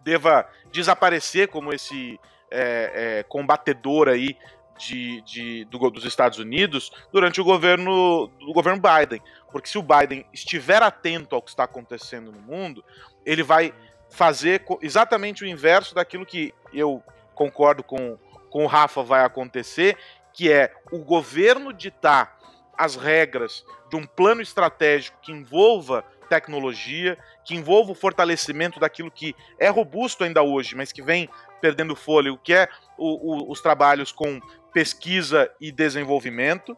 deva 0.00 0.48
desaparecer 0.70 1.48
como 1.48 1.72
esse 1.72 2.18
é, 2.52 3.18
é, 3.18 3.22
combatedor 3.24 4.08
aí 4.08 4.36
de, 4.78 5.20
de, 5.22 5.64
do, 5.66 5.90
dos 5.90 6.04
Estados 6.04 6.38
Unidos 6.38 6.90
durante 7.12 7.40
o 7.40 7.44
governo 7.44 8.28
do 8.38 8.52
governo 8.52 8.80
Biden. 8.80 9.22
Porque 9.50 9.68
se 9.68 9.78
o 9.78 9.82
Biden 9.82 10.26
estiver 10.32 10.82
atento 10.82 11.34
ao 11.34 11.42
que 11.42 11.50
está 11.50 11.64
acontecendo 11.64 12.32
no 12.32 12.40
mundo, 12.40 12.84
ele 13.24 13.42
vai 13.42 13.72
fazer 14.08 14.62
exatamente 14.80 15.42
o 15.42 15.46
inverso 15.46 15.94
daquilo 15.94 16.26
que 16.26 16.52
eu 16.72 17.02
concordo 17.34 17.82
com, 17.82 18.18
com 18.50 18.64
o 18.64 18.66
Rafa 18.66 19.02
vai 19.02 19.24
acontecer, 19.24 19.96
que 20.32 20.50
é 20.50 20.72
o 20.90 20.98
governo 20.98 21.72
ditar 21.72 22.38
as 22.76 22.96
regras 22.96 23.64
de 23.88 23.96
um 23.96 24.06
plano 24.06 24.40
estratégico 24.40 25.18
que 25.22 25.32
envolva 25.32 26.04
tecnologia, 26.32 27.18
que 27.44 27.54
envolva 27.54 27.92
o 27.92 27.94
fortalecimento 27.94 28.80
daquilo 28.80 29.10
que 29.10 29.36
é 29.58 29.68
robusto 29.68 30.24
ainda 30.24 30.42
hoje, 30.42 30.74
mas 30.74 30.90
que 30.90 31.02
vem 31.02 31.28
perdendo 31.60 31.94
fôlego, 31.94 32.40
que 32.42 32.54
é 32.54 32.68
o, 32.96 33.34
o, 33.34 33.52
os 33.52 33.60
trabalhos 33.60 34.10
com 34.10 34.40
pesquisa 34.72 35.50
e 35.60 35.70
desenvolvimento, 35.70 36.74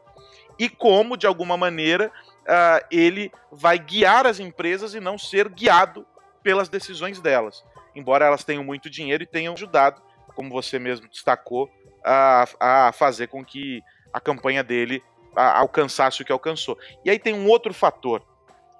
e 0.59 0.69
como, 0.69 1.17
de 1.17 1.25
alguma 1.25 1.57
maneira, 1.57 2.09
uh, 2.09 2.85
ele 2.91 3.31
vai 3.53 3.79
guiar 3.79 4.27
as 4.27 4.41
empresas 4.41 4.93
e 4.93 4.99
não 4.99 5.17
ser 5.17 5.49
guiado 5.49 6.05
pelas 6.43 6.69
decisões 6.69 7.21
delas. 7.21 7.65
Embora 7.95 8.25
elas 8.25 8.43
tenham 8.43 8.65
muito 8.65 8.91
dinheiro 8.91 9.23
e 9.23 9.27
tenham 9.27 9.55
ajudado, 9.55 10.03
como 10.35 10.51
você 10.51 10.81
mesmo 10.81 11.09
destacou, 11.09 11.71
a, 12.05 12.45
a 12.59 12.93
fazer 12.93 13.29
com 13.29 13.45
que 13.45 13.81
a 14.13 14.21
campanha 14.21 14.65
dele 14.65 15.01
alcançasse 15.37 16.23
o 16.23 16.25
que 16.25 16.33
alcançou. 16.33 16.77
E 17.05 17.11
aí 17.11 17.21
tem 17.21 17.35
um 17.35 17.49
outro 17.49 17.73
fator. 17.73 18.34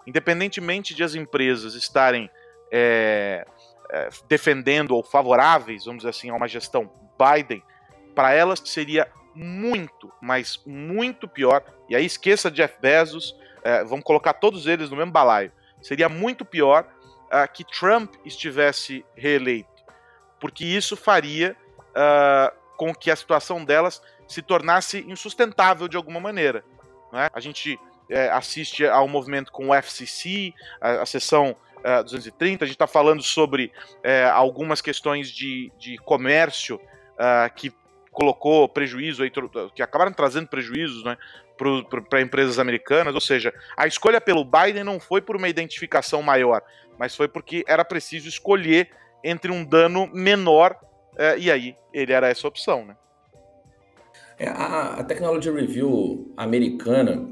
Independentemente 0.07 0.95
de 0.95 1.03
as 1.03 1.15
empresas 1.15 1.75
estarem 1.75 2.31
é, 2.71 3.47
é, 3.91 4.09
defendendo 4.29 4.93
ou 4.93 5.03
favoráveis, 5.03 5.85
vamos 5.85 6.01
dizer 6.01 6.11
assim, 6.11 6.31
a 6.31 6.35
uma 6.35 6.49
gestão 6.49 6.91
Biden, 7.19 7.63
para 8.15 8.33
elas 8.33 8.61
seria 8.65 9.09
muito, 9.35 10.13
mas 10.21 10.61
muito 10.67 11.27
pior. 11.27 11.65
E 11.89 11.97
aí 11.97 12.05
esqueça 12.05 12.51
Jeff 12.51 12.77
Bezos, 12.81 13.37
é, 13.63 13.85
vamos 13.85 14.05
colocar 14.05 14.35
todos 14.35 14.67
eles 14.67 14.91
no 14.91 14.97
mesmo 14.97 15.13
balaio. 15.13 15.53
Seria 15.83 16.09
muito 16.09 16.45
pior 16.45 16.87
uh, 17.27 17.53
que 17.53 17.65
Trump 17.65 18.15
estivesse 18.25 19.05
reeleito, 19.15 19.85
porque 20.41 20.65
isso 20.65 20.97
faria 20.97 21.57
uh, 21.91 22.57
com 22.77 22.95
que 22.95 23.11
a 23.11 23.17
situação 23.17 23.65
delas 23.65 24.01
se 24.27 24.41
tornasse 24.41 25.05
insustentável 25.09 25.87
de 25.87 25.97
alguma 25.97 26.21
maneira. 26.21 26.65
Né? 27.13 27.29
A 27.33 27.41
gente 27.41 27.79
é, 28.09 28.29
assiste 28.31 28.87
ao 28.87 29.09
movimento 29.09 29.51
com 29.51 29.69
o 29.69 29.75
FCC, 29.75 30.53
a, 30.81 31.03
a 31.03 31.07
sessão 31.07 31.57
uh, 31.79 32.03
230, 32.03 32.65
a 32.65 32.67
gente 32.67 32.75
está 32.75 32.87
falando 32.87 33.23
sobre 33.23 33.73
é, 34.03 34.25
algumas 34.25 34.81
questões 34.81 35.31
de, 35.31 35.73
de 35.79 35.97
comércio 35.99 36.77
uh, 36.77 37.53
que 37.55 37.73
colocou 38.11 38.69
prejuízo, 38.69 39.23
aí, 39.23 39.33
que 39.75 39.83
acabaram 39.83 40.13
trazendo 40.13 40.47
prejuízos 40.47 41.05
né, 41.05 41.17
para 42.09 42.21
empresas 42.21 42.61
americanas. 42.61 43.13
Ou 43.15 43.21
seja, 43.21 43.53
a 43.77 43.89
escolha 43.89 44.21
pelo 44.21 44.45
Biden 44.45 44.85
não 44.85 45.01
foi 45.01 45.21
por 45.21 45.35
uma 45.35 45.49
identificação 45.49 46.23
maior, 46.23 46.63
mas 46.97 47.17
foi 47.17 47.27
porque 47.27 47.65
era 47.67 47.85
preciso 47.85 48.29
escolher 48.29 48.89
entre 49.25 49.51
um 49.51 49.65
dano 49.65 50.09
menor 50.13 50.79
é, 51.17 51.39
e 51.39 51.51
aí 51.51 51.77
ele 51.93 52.13
era 52.13 52.29
essa 52.29 52.47
opção, 52.47 52.85
né? 52.85 52.97
É, 54.39 54.49
a, 54.49 54.95
a 54.95 55.05
Technology 55.05 55.51
Review 55.51 56.33
americana 56.37 57.25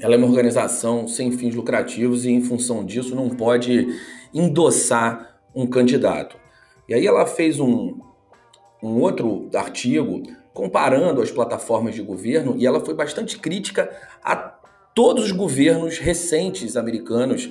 ela 0.00 0.14
é 0.14 0.18
uma 0.18 0.26
organização 0.26 1.06
sem 1.08 1.32
fins 1.32 1.54
lucrativos 1.54 2.24
e, 2.24 2.30
em 2.30 2.42
função 2.42 2.84
disso, 2.84 3.14
não 3.14 3.28
pode 3.28 3.88
endossar 4.32 5.40
um 5.54 5.66
candidato. 5.66 6.36
E 6.88 6.94
aí 6.94 7.06
ela 7.06 7.26
fez 7.26 7.60
um, 7.60 7.98
um 8.82 9.00
outro 9.00 9.48
artigo 9.54 10.22
comparando 10.54 11.22
as 11.22 11.30
plataformas 11.30 11.94
de 11.94 12.02
governo 12.02 12.54
e 12.56 12.66
ela 12.66 12.84
foi 12.84 12.94
bastante 12.94 13.38
crítica 13.38 13.90
a 14.22 14.36
todos 14.94 15.24
os 15.24 15.32
governos 15.32 15.98
recentes 15.98 16.76
americanos. 16.76 17.50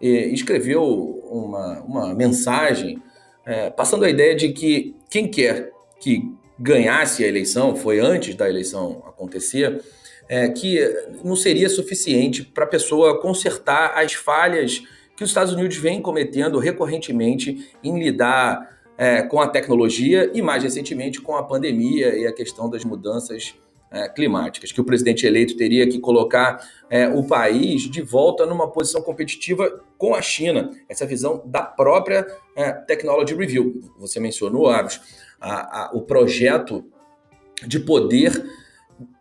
E 0.00 0.32
escreveu 0.32 0.84
uma, 1.30 1.80
uma 1.80 2.14
mensagem 2.14 3.02
é, 3.44 3.70
passando 3.70 4.04
a 4.04 4.10
ideia 4.10 4.34
de 4.34 4.50
que 4.50 4.94
quem 5.10 5.28
quer 5.28 5.72
que 6.00 6.32
ganhasse 6.58 7.24
a 7.24 7.28
eleição, 7.28 7.76
foi 7.76 8.00
antes 8.00 8.34
da 8.34 8.48
eleição 8.48 9.02
acontecer, 9.06 9.80
é, 10.28 10.48
que 10.48 10.78
não 11.24 11.34
seria 11.34 11.68
suficiente 11.68 12.42
para 12.42 12.64
a 12.64 12.68
pessoa 12.68 13.20
consertar 13.20 13.92
as 13.96 14.12
falhas 14.12 14.82
que 15.16 15.24
os 15.24 15.30
Estados 15.30 15.52
Unidos 15.52 15.76
vem 15.76 16.00
cometendo 16.00 16.58
recorrentemente 16.58 17.70
em 17.82 17.98
lidar 17.98 18.78
é, 18.96 19.22
com 19.22 19.40
a 19.40 19.48
tecnologia 19.48 20.30
e, 20.34 20.42
mais 20.42 20.62
recentemente, 20.62 21.20
com 21.20 21.36
a 21.36 21.42
pandemia 21.42 22.16
e 22.16 22.26
a 22.26 22.32
questão 22.32 22.68
das 22.68 22.84
mudanças 22.84 23.54
é, 23.90 24.08
climáticas, 24.08 24.70
que 24.70 24.80
o 24.80 24.84
presidente 24.84 25.26
eleito 25.26 25.56
teria 25.56 25.88
que 25.88 25.98
colocar 25.98 26.62
é, 26.90 27.08
o 27.08 27.26
país 27.26 27.82
de 27.82 28.02
volta 28.02 28.44
numa 28.44 28.70
posição 28.70 29.00
competitiva 29.00 29.82
com 29.96 30.14
a 30.14 30.20
China. 30.20 30.70
Essa 30.88 31.06
visão 31.06 31.42
da 31.46 31.62
própria 31.62 32.26
é, 32.54 32.72
Technology 32.72 33.34
Review. 33.34 33.80
Você 33.98 34.20
mencionou, 34.20 34.68
Aros, 34.68 35.00
a, 35.40 35.84
a, 35.84 35.90
o 35.94 36.02
projeto 36.02 36.84
de 37.66 37.80
poder 37.80 38.44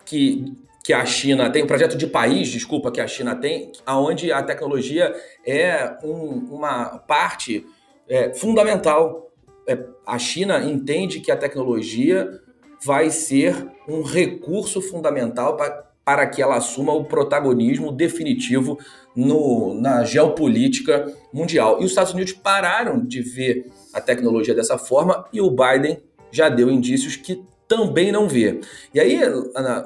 que, 0.06 0.54
que 0.88 0.94
a 0.94 1.06
China 1.06 1.50
tem, 1.50 1.64
o 1.64 1.68
projeto 1.68 1.98
de 1.98 2.08
país, 2.08 2.48
desculpa, 2.48 2.90
que 2.90 3.02
a 3.02 3.08
China 3.08 3.36
tem, 3.36 3.74
onde 3.86 4.32
a 4.32 4.42
tecnologia 4.42 5.14
é 5.46 5.98
um, 6.02 6.48
uma 6.50 6.98
parte 7.00 7.66
é, 8.08 8.34
fundamental. 8.34 9.30
É, 9.68 9.78
a 10.06 10.18
China 10.18 10.64
entende 10.64 11.20
que 11.20 11.30
a 11.30 11.36
tecnologia 11.36 12.40
vai 12.86 13.10
ser 13.10 13.68
um 13.86 14.02
recurso 14.02 14.82
fundamental 14.82 15.58
para, 15.58 15.92
para 16.06 16.26
que 16.26 16.42
ela 16.42 16.56
assuma 16.56 16.94
o 16.94 17.04
protagonismo 17.04 17.92
definitivo 17.92 18.80
no, 19.14 19.74
na 19.74 20.06
geopolítica 20.06 21.14
mundial. 21.34 21.82
E 21.82 21.84
os 21.84 21.92
Estados 21.92 22.14
Unidos 22.14 22.32
pararam 22.32 23.06
de 23.06 23.22
ver 23.22 23.70
a 23.94 24.00
tecnologia 24.00 24.56
dessa 24.56 24.78
forma 24.78 25.26
e 25.34 25.42
o 25.42 25.52
Biden 25.52 26.02
já 26.32 26.48
deu 26.48 26.72
indícios 26.72 27.18
que 27.18 27.44
também 27.68 28.12
não 28.12 28.28
vê. 28.28 28.62
E 28.94 29.00
aí, 29.00 29.20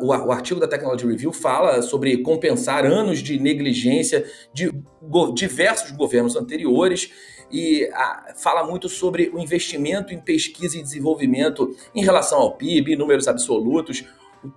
o 0.01 0.11
artigo 0.31 0.59
da 0.59 0.67
Technology 0.67 1.05
Review 1.07 1.33
fala 1.33 1.81
sobre 1.81 2.17
compensar 2.17 2.85
anos 2.85 3.19
de 3.19 3.39
negligência 3.39 4.25
de 4.53 4.71
diversos 5.33 5.91
governos 5.91 6.35
anteriores 6.35 7.11
e 7.51 7.89
fala 8.35 8.63
muito 8.65 8.87
sobre 8.87 9.29
o 9.33 9.39
investimento 9.39 10.13
em 10.13 10.19
pesquisa 10.19 10.77
e 10.77 10.83
desenvolvimento 10.83 11.75
em 11.93 12.03
relação 12.03 12.39
ao 12.39 12.55
PIB, 12.55 12.95
números 12.95 13.27
absolutos, 13.27 14.05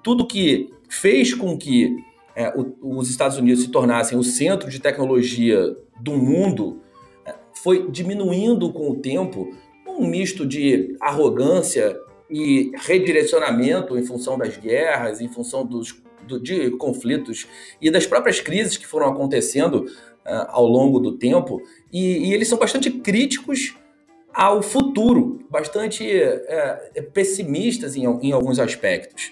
tudo 0.03 0.27
que 0.27 0.71
fez 0.89 1.35
com 1.35 1.57
que 1.59 1.97
é, 2.37 2.53
os 2.81 3.11
Estados 3.11 3.39
Unidos 3.39 3.63
se 3.63 3.71
tornassem 3.71 4.19
o 4.19 4.23
centro 4.23 4.69
de 4.69 4.81
tecnologia 4.81 5.77
do 6.01 6.13
mundo 6.13 6.81
é, 7.25 7.35
foi 7.63 7.91
diminuindo 7.91 8.73
com 8.73 8.91
o 8.91 8.97
tempo 8.97 9.55
um 9.87 10.07
misto 10.07 10.45
de 10.45 10.97
arrogância 11.01 11.97
e 12.37 12.73
redirecionamento 12.75 13.97
em 13.97 14.03
função 14.05 14.37
das 14.37 14.57
guerras, 14.57 15.21
em 15.21 15.29
função 15.29 15.65
dos, 15.65 16.03
do, 16.27 16.41
de 16.41 16.73
conflitos 16.73 17.47
e 17.81 17.93
das 17.93 18.09
próprias 18.09 18.41
crises 18.41 18.77
que 18.77 18.85
foram 18.85 19.07
acontecendo 19.07 19.85
uh, 20.27 20.47
ao 20.49 20.67
longo 20.67 20.99
do 20.99 21.17
tempo. 21.17 21.63
E, 21.93 22.27
e, 22.27 22.35
eles 22.35 22.49
são 22.49 22.59
bastante 22.59 22.91
críticos 22.91 23.77
ao 24.33 24.63
futuro, 24.63 25.47
bastante 25.49 26.05
uh, 26.05 27.03
pessimistas 27.13 27.95
em, 27.95 28.05
em, 28.05 28.33
alguns 28.33 28.59
aspectos. 28.59 29.31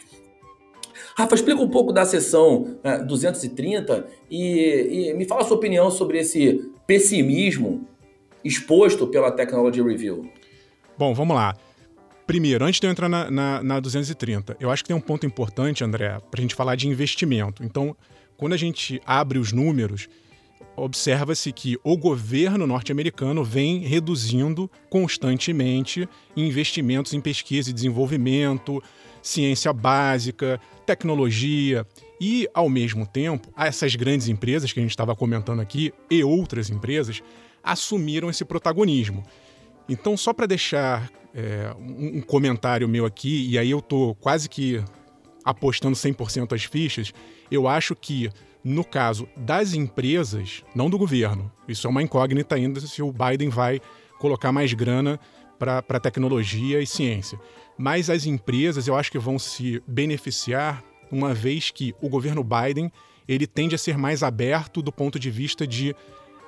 Rafa, 1.16 1.34
explica 1.34 1.60
um 1.60 1.68
pouco 1.68 1.92
da 1.92 2.04
sessão 2.04 2.62
uh, 2.62 2.78
eh, 2.84 2.98
230 3.02 4.06
e, 4.30 5.08
e 5.08 5.14
me 5.14 5.24
fala 5.24 5.40
a 5.40 5.44
sua 5.44 5.56
opinião 5.56 5.90
sobre 5.90 6.20
esse 6.20 6.70
pessimismo 6.86 7.84
exposto 8.44 9.08
pela 9.08 9.32
Technology 9.32 9.82
Review. 9.82 10.30
Bom, 10.96 11.12
vamos 11.12 11.34
lá. 11.34 11.56
Primeiro, 12.26 12.64
antes 12.64 12.80
de 12.80 12.86
eu 12.86 12.90
entrar 12.90 13.08
na, 13.08 13.30
na, 13.30 13.62
na 13.62 13.80
230, 13.80 14.56
eu 14.60 14.70
acho 14.70 14.82
que 14.82 14.88
tem 14.88 14.96
um 14.96 15.00
ponto 15.00 15.26
importante, 15.26 15.82
André, 15.82 16.18
para 16.30 16.40
a 16.40 16.42
gente 16.42 16.54
falar 16.54 16.76
de 16.76 16.88
investimento. 16.88 17.64
Então, 17.64 17.96
quando 18.36 18.52
a 18.52 18.56
gente 18.56 19.00
abre 19.04 19.38
os 19.38 19.52
números, 19.52 20.08
observa-se 20.76 21.52
que 21.52 21.78
o 21.82 21.96
governo 21.96 22.66
norte-americano 22.66 23.44
vem 23.44 23.80
reduzindo 23.80 24.70
constantemente 24.88 26.08
investimentos 26.36 27.12
em 27.12 27.20
pesquisa 27.20 27.70
e 27.70 27.72
desenvolvimento, 27.72 28.82
ciência 29.20 29.72
básica, 29.72 30.60
tecnologia. 30.86 31.86
E, 32.20 32.48
ao 32.54 32.68
mesmo 32.68 33.06
tempo, 33.06 33.52
essas 33.56 33.96
grandes 33.96 34.28
empresas 34.28 34.72
que 34.72 34.78
a 34.78 34.82
gente 34.82 34.90
estava 34.90 35.14
comentando 35.14 35.60
aqui 35.60 35.92
e 36.10 36.22
outras 36.22 36.70
empresas 36.70 37.22
assumiram 37.62 38.30
esse 38.30 38.44
protagonismo. 38.44 39.24
Então, 39.88 40.16
só 40.16 40.32
para 40.32 40.46
deixar 40.46 41.10
é, 41.34 41.74
um, 41.78 42.18
um, 42.18 42.20
comentário 42.20 42.88
meu 42.88 43.04
aqui, 43.04 43.48
e 43.48 43.58
aí 43.58 43.70
eu 43.70 43.80
tô 43.80 44.14
quase 44.16 44.48
que 44.48 44.82
apostando 45.44 45.96
100% 45.96 46.54
as 46.54 46.64
fichas, 46.64 47.12
eu 47.50 47.66
acho 47.66 47.94
que 47.94 48.30
no 48.64 48.84
caso 48.84 49.28
das 49.36 49.74
empresas, 49.74 50.62
não 50.74 50.88
do 50.88 50.96
governo, 50.96 51.50
isso 51.66 51.86
é 51.86 51.90
uma 51.90 52.02
incógnita 52.02 52.54
ainda 52.54 52.80
se 52.80 53.02
o 53.02 53.12
Biden 53.12 53.48
vai 53.48 53.80
colocar 54.18 54.52
mais 54.52 54.72
grana 54.72 55.18
para 55.58 56.00
tecnologia 56.00 56.80
e 56.80 56.86
ciência. 56.86 57.38
Mas 57.76 58.08
as 58.08 58.26
empresas 58.26 58.86
eu 58.86 58.94
acho 58.96 59.10
que 59.10 59.18
vão 59.18 59.38
se 59.38 59.82
beneficiar 59.86 60.82
uma 61.10 61.34
vez 61.34 61.70
que 61.70 61.94
o 62.00 62.08
governo 62.08 62.44
Biden 62.44 62.90
ele 63.28 63.46
tende 63.46 63.74
a 63.74 63.78
ser 63.78 63.96
mais 63.96 64.22
aberto 64.22 64.82
do 64.82 64.92
ponto 64.92 65.18
de 65.18 65.30
vista 65.30 65.66
de 65.66 65.94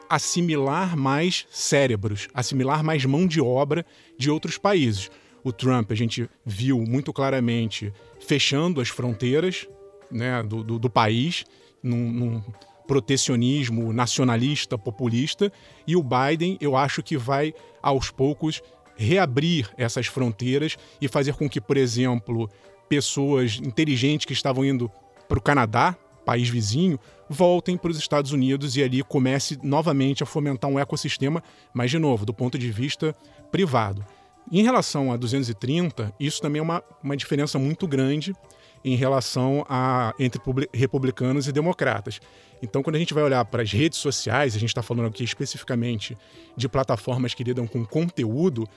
assimilar 0.09 0.97
mais 0.97 1.47
cérebros, 1.51 2.29
assimilar 2.33 2.83
mais 2.83 3.05
mão 3.05 3.27
de 3.27 3.41
obra 3.41 3.85
de 4.19 4.31
outros 4.31 4.59
países. 4.59 5.11
O 5.43 5.53
Trump, 5.53 5.91
a 5.91 5.95
gente 5.95 6.29
viu 6.45 6.81
muito 6.81 7.13
claramente 7.13 7.93
fechando 8.19 8.81
as 8.81 8.89
fronteiras 8.89 9.69
né, 10.11 10.43
do, 10.43 10.63
do, 10.63 10.79
do 10.79 10.91
país, 10.91 11.45
num, 11.83 12.11
num 12.11 12.43
protecionismo 12.87 13.93
nacionalista, 13.93 14.79
populista, 14.79 15.53
e 15.87 15.97
o 15.97 16.03
Biden, 16.03 16.57
eu 16.61 16.77
acho 16.77 17.03
que 17.03 17.17
vai, 17.17 17.53
aos 17.83 18.11
poucos, 18.11 18.63
reabrir 18.97 19.69
essas 19.77 20.07
fronteiras 20.07 20.77
e 21.01 21.09
fazer 21.09 21.35
com 21.35 21.49
que, 21.49 21.61
por 21.61 21.77
exemplo, 21.77 22.49
pessoas 22.89 23.59
inteligentes 23.63 24.27
que 24.27 24.33
estavam 24.33 24.65
indo 24.65 24.91
para 25.29 25.39
o 25.39 25.43
Canadá, 25.43 25.97
país 26.25 26.49
vizinho, 26.49 26.99
voltem 27.29 27.77
para 27.77 27.91
os 27.91 27.99
Estados 27.99 28.33
Unidos 28.33 28.77
e 28.77 28.83
ali 28.83 29.03
comece 29.03 29.59
novamente 29.63 30.23
a 30.23 30.27
fomentar 30.27 30.71
um 30.71 30.79
ecossistema, 30.79 31.43
mas, 31.73 31.91
de 31.91 31.99
novo, 31.99 32.27
do 32.27 32.35
ponto 32.35 32.59
de 32.59 32.71
vista 32.71 33.15
privado. 33.51 34.05
Em 34.51 34.63
relação 34.63 35.11
a 35.13 35.17
230, 35.17 36.13
isso 36.21 36.41
também 36.41 36.61
é 36.61 36.63
uma, 36.63 36.83
uma 37.03 37.17
diferença 37.17 37.59
muito 37.59 37.87
grande 37.87 38.35
em 38.85 38.95
relação 38.95 39.65
a 39.69 40.13
entre 40.19 40.41
republicanos 40.73 41.49
e 41.49 41.53
democratas. 41.53 42.21
Então, 42.63 42.83
quando 42.83 42.97
a 42.97 42.99
gente 42.99 43.15
vai 43.15 43.25
olhar 43.25 43.45
para 43.47 43.63
as 43.63 43.73
redes 43.73 43.99
sociais, 43.99 44.55
a 44.55 44.59
gente 44.59 44.69
está 44.69 44.83
falando 44.83 45.07
aqui 45.07 45.25
especificamente 45.25 46.17
de 46.57 46.69
plataformas 46.69 47.33
que 47.33 47.43
lidam 47.43 47.67
com 47.67 47.85
conteúdo, 47.85 48.69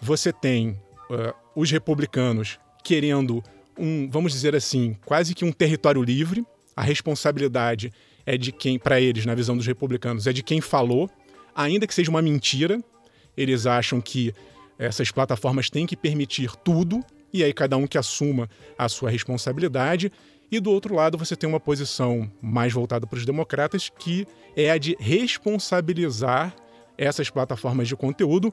você 0.00 0.32
tem 0.32 0.70
uh, 1.10 1.34
os 1.54 1.70
republicanos 1.70 2.58
querendo 2.84 3.42
um, 3.78 4.08
vamos 4.08 4.32
dizer 4.32 4.54
assim, 4.54 4.96
quase 5.04 5.34
que 5.34 5.44
um 5.44 5.52
território 5.52 6.02
livre. 6.02 6.44
A 6.76 6.82
responsabilidade 6.82 7.90
é 8.26 8.36
de 8.36 8.52
quem, 8.52 8.78
para 8.78 9.00
eles, 9.00 9.24
na 9.24 9.34
visão 9.34 9.56
dos 9.56 9.66
republicanos, 9.66 10.26
é 10.26 10.32
de 10.32 10.42
quem 10.42 10.60
falou, 10.60 11.08
ainda 11.54 11.86
que 11.86 11.94
seja 11.94 12.10
uma 12.10 12.20
mentira. 12.20 12.78
Eles 13.34 13.64
acham 13.66 13.98
que 13.98 14.34
essas 14.78 15.10
plataformas 15.10 15.70
têm 15.70 15.86
que 15.86 15.96
permitir 15.96 16.54
tudo, 16.56 17.02
e 17.32 17.42
aí 17.42 17.52
cada 17.52 17.78
um 17.78 17.86
que 17.86 17.96
assuma 17.96 18.48
a 18.76 18.88
sua 18.90 19.08
responsabilidade. 19.08 20.12
E 20.52 20.60
do 20.60 20.70
outro 20.70 20.94
lado, 20.94 21.16
você 21.16 21.34
tem 21.34 21.48
uma 21.48 21.58
posição 21.58 22.30
mais 22.42 22.72
voltada 22.72 23.06
para 23.06 23.16
os 23.16 23.24
democratas, 23.24 23.88
que 23.88 24.26
é 24.54 24.70
a 24.70 24.76
de 24.76 24.96
responsabilizar 25.00 26.54
essas 26.98 27.30
plataformas 27.30 27.88
de 27.88 27.96
conteúdo 27.96 28.52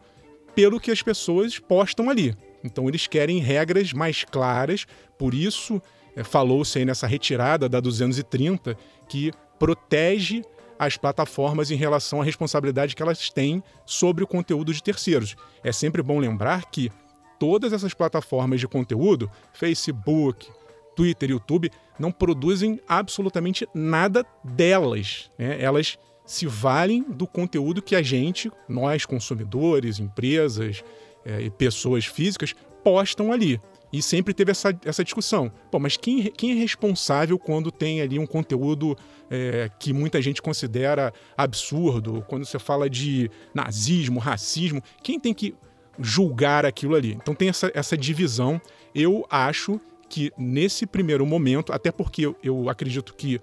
pelo 0.56 0.80
que 0.80 0.92
as 0.92 1.01
pessoas 1.01 1.60
postam 1.60 2.10
ali. 2.10 2.36
Então, 2.63 2.88
eles 2.88 3.06
querem 3.06 3.39
regras 3.39 3.92
mais 3.92 4.24
claras, 4.24 4.86
por 5.20 5.34
isso 5.34 5.82
falou-se 6.24 6.77
aí 6.77 6.86
nessa 6.86 7.08
retirada 7.08 7.70
da 7.70 7.79
230 7.79 8.77
que 9.08 9.32
protege 9.58 10.43
as 10.77 10.98
plataformas 10.98 11.72
em 11.72 11.75
relação 11.75 12.22
à 12.22 12.24
responsabilidade 12.24 12.96
que 12.96 13.01
elas 13.01 13.29
têm 13.29 13.63
sobre 13.86 14.24
o 14.24 14.27
conteúdo 14.27 14.74
de 14.74 14.84
terceiros. 14.84 15.36
É 15.63 15.72
sempre 15.72 16.01
bom 16.01 16.20
lembrar 16.20 16.70
que 16.70 16.91
todas 17.39 17.74
essas 17.74 17.93
plataformas 17.93 18.60
de 18.60 18.67
conteúdo, 18.67 19.32
Facebook, 19.54 20.47
Twitter, 20.95 21.32
YouTube, 21.32 21.71
não 21.97 22.12
produzem 22.12 22.80
absolutamente 22.88 23.67
nada 23.73 24.26
delas. 24.43 25.32
Né? 25.38 25.62
Elas 25.62 25.97
se 26.26 26.45
valem 26.47 27.04
do 27.04 27.28
conteúdo 27.28 27.82
que 27.82 27.95
a 27.95 28.02
gente, 28.02 28.52
nós 28.67 29.06
consumidores, 29.06 29.99
empresas 29.99 30.84
é, 31.26 31.41
e 31.41 31.49
pessoas 31.49 32.06
físicas, 32.06 32.56
postam 32.84 33.32
ali. 33.32 33.60
E 33.93 34.01
sempre 34.01 34.34
teve 34.34 34.49
essa, 34.49 34.75
essa 34.84 35.03
discussão. 35.03 35.51
Pô, 35.69 35.77
mas 35.77 35.95
quem, 35.95 36.23
quem 36.32 36.51
é 36.51 36.56
responsável 36.56 37.38
quando 37.38 37.71
tem 37.71 38.01
ali 38.01 38.17
um 38.17 38.25
conteúdo 38.25 38.97
é, 39.29 39.69
que 39.79 39.93
muita 39.93 40.19
gente 40.19 40.41
considera 40.41 41.13
absurdo? 41.38 42.25
Quando 42.27 42.43
você 42.43 42.58
fala 42.58 42.89
de 42.89 43.29
nazismo, 43.53 44.19
racismo, 44.19 44.82
quem 45.03 45.19
tem 45.19 45.32
que 45.32 45.53
julgar 45.99 46.65
aquilo 46.65 46.95
ali? 46.95 47.13
Então 47.13 47.36
tem 47.36 47.49
essa, 47.49 47.71
essa 47.75 47.95
divisão. 47.95 48.60
Eu 48.95 49.27
acho 49.29 49.79
que 50.10 50.32
nesse 50.36 50.88
primeiro 50.88 51.23
momento, 51.23 51.71
até 51.71 51.91
porque 51.91 52.25
eu, 52.25 52.36
eu 52.43 52.69
acredito 52.69 53.13
que 53.13 53.39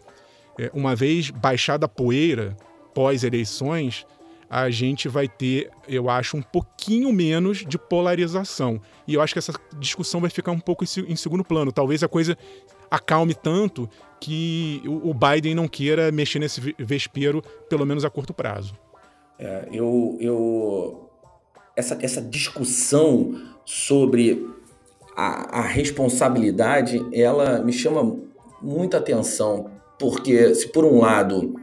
é, 0.58 0.68
uma 0.74 0.96
vez 0.96 1.30
baixada 1.30 1.86
a 1.86 1.88
poeira 1.88 2.56
pós-eleições, 2.92 4.04
a 4.50 4.68
gente 4.68 5.08
vai 5.08 5.28
ter, 5.28 5.70
eu 5.86 6.10
acho, 6.10 6.36
um 6.36 6.42
pouquinho 6.42 7.12
menos 7.12 7.58
de 7.58 7.78
polarização. 7.78 8.80
E 9.06 9.14
eu 9.14 9.22
acho 9.22 9.32
que 9.32 9.38
essa 9.38 9.52
discussão 9.78 10.20
vai 10.20 10.28
ficar 10.28 10.50
um 10.50 10.58
pouco 10.58 10.84
em 10.84 11.16
segundo 11.16 11.44
plano. 11.44 11.70
Talvez 11.70 12.02
a 12.02 12.08
coisa 12.08 12.36
acalme 12.90 13.32
tanto 13.32 13.88
que 14.20 14.82
o 14.84 15.14
Biden 15.14 15.54
não 15.54 15.68
queira 15.68 16.10
mexer 16.10 16.40
nesse 16.40 16.74
vespeiro, 16.76 17.40
pelo 17.68 17.86
menos 17.86 18.04
a 18.04 18.10
curto 18.10 18.34
prazo. 18.34 18.74
É, 19.38 19.68
eu, 19.72 20.18
eu 20.20 21.08
essa, 21.76 21.96
essa 22.02 22.20
discussão 22.20 23.40
sobre 23.64 24.46
a, 25.16 25.60
a 25.60 25.62
responsabilidade, 25.62 27.00
ela 27.12 27.60
me 27.60 27.72
chama 27.72 28.16
muita 28.60 28.98
atenção, 28.98 29.70
porque 29.96 30.54
se 30.56 30.68
por 30.68 30.84
um 30.84 31.00
lado 31.00 31.54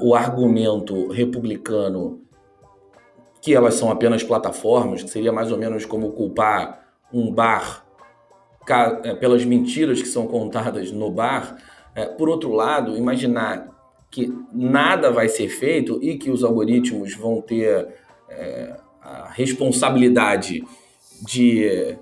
o 0.00 0.14
argumento 0.14 1.08
republicano 1.08 2.20
que 3.40 3.54
elas 3.54 3.74
são 3.74 3.90
apenas 3.90 4.22
plataformas, 4.22 5.02
que 5.02 5.10
seria 5.10 5.32
mais 5.32 5.50
ou 5.50 5.58
menos 5.58 5.84
como 5.84 6.12
culpar 6.12 6.86
um 7.12 7.32
bar 7.32 7.86
é, 9.02 9.14
pelas 9.14 9.44
mentiras 9.44 10.00
que 10.00 10.08
são 10.08 10.26
contadas 10.26 10.92
no 10.92 11.10
bar. 11.10 11.56
É, 11.94 12.06
por 12.06 12.28
outro 12.28 12.52
lado, 12.52 12.96
imaginar 12.96 13.68
que 14.10 14.32
nada 14.52 15.10
vai 15.10 15.28
ser 15.28 15.48
feito 15.48 15.98
e 16.02 16.18
que 16.18 16.30
os 16.30 16.44
algoritmos 16.44 17.14
vão 17.14 17.40
ter 17.40 17.88
é, 18.28 18.76
a 19.00 19.28
responsabilidade 19.30 20.62
de 21.22 21.96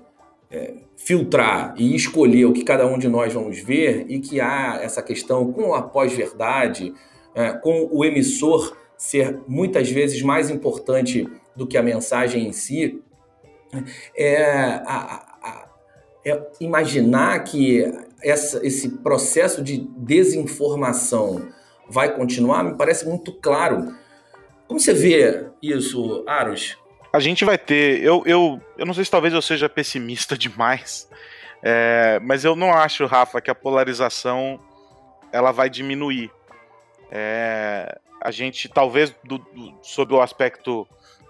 é, 0.51 0.73
filtrar 0.97 1.73
e 1.77 1.95
escolher 1.95 2.45
o 2.45 2.53
que 2.53 2.63
cada 2.63 2.85
um 2.85 2.97
de 2.97 3.07
nós 3.07 3.33
vamos 3.33 3.59
ver 3.59 4.05
e 4.09 4.19
que 4.19 4.41
há 4.41 4.79
essa 4.81 5.01
questão 5.01 5.51
com 5.51 5.73
a 5.73 5.81
pós-verdade, 5.81 6.93
é, 7.35 7.53
com 7.53 7.87
o 7.91 8.03
emissor 8.03 8.77
ser 8.97 9.39
muitas 9.47 9.89
vezes 9.89 10.21
mais 10.21 10.49
importante 10.49 11.27
do 11.55 11.65
que 11.65 11.77
a 11.77 11.83
mensagem 11.83 12.47
em 12.47 12.51
si, 12.51 13.01
é, 14.15 14.43
a, 14.85 15.25
a, 15.41 15.69
é 16.25 16.41
imaginar 16.59 17.43
que 17.43 17.83
essa, 18.21 18.65
esse 18.65 18.89
processo 18.97 19.63
de 19.63 19.77
desinformação 19.97 21.47
vai 21.89 22.13
continuar 22.13 22.63
me 22.63 22.75
parece 22.75 23.07
muito 23.07 23.31
claro. 23.33 23.95
Como 24.67 24.79
você 24.79 24.93
vê 24.93 25.47
isso, 25.61 26.23
Aros? 26.27 26.77
A 27.11 27.19
gente 27.19 27.43
vai 27.43 27.57
ter. 27.57 28.03
Eu, 28.03 28.23
eu, 28.25 28.61
eu 28.77 28.85
não 28.85 28.93
sei 28.93 29.03
se 29.03 29.09
talvez 29.09 29.33
eu 29.33 29.41
seja 29.41 29.67
pessimista 29.67 30.37
demais, 30.37 31.09
é, 31.63 32.19
mas 32.21 32.45
eu 32.45 32.55
não 32.55 32.71
acho, 32.71 33.05
Rafa, 33.05 33.41
que 33.41 33.49
a 33.49 33.55
polarização 33.55 34.59
ela 35.31 35.51
vai 35.51 35.69
diminuir. 35.69 36.31
É, 37.11 37.99
a 38.21 38.31
gente, 38.31 38.67
talvez, 38.67 39.15
do, 39.23 39.37
do, 39.37 39.79
sob 39.81 40.13
o 40.13 40.21
aspecto 40.21 40.87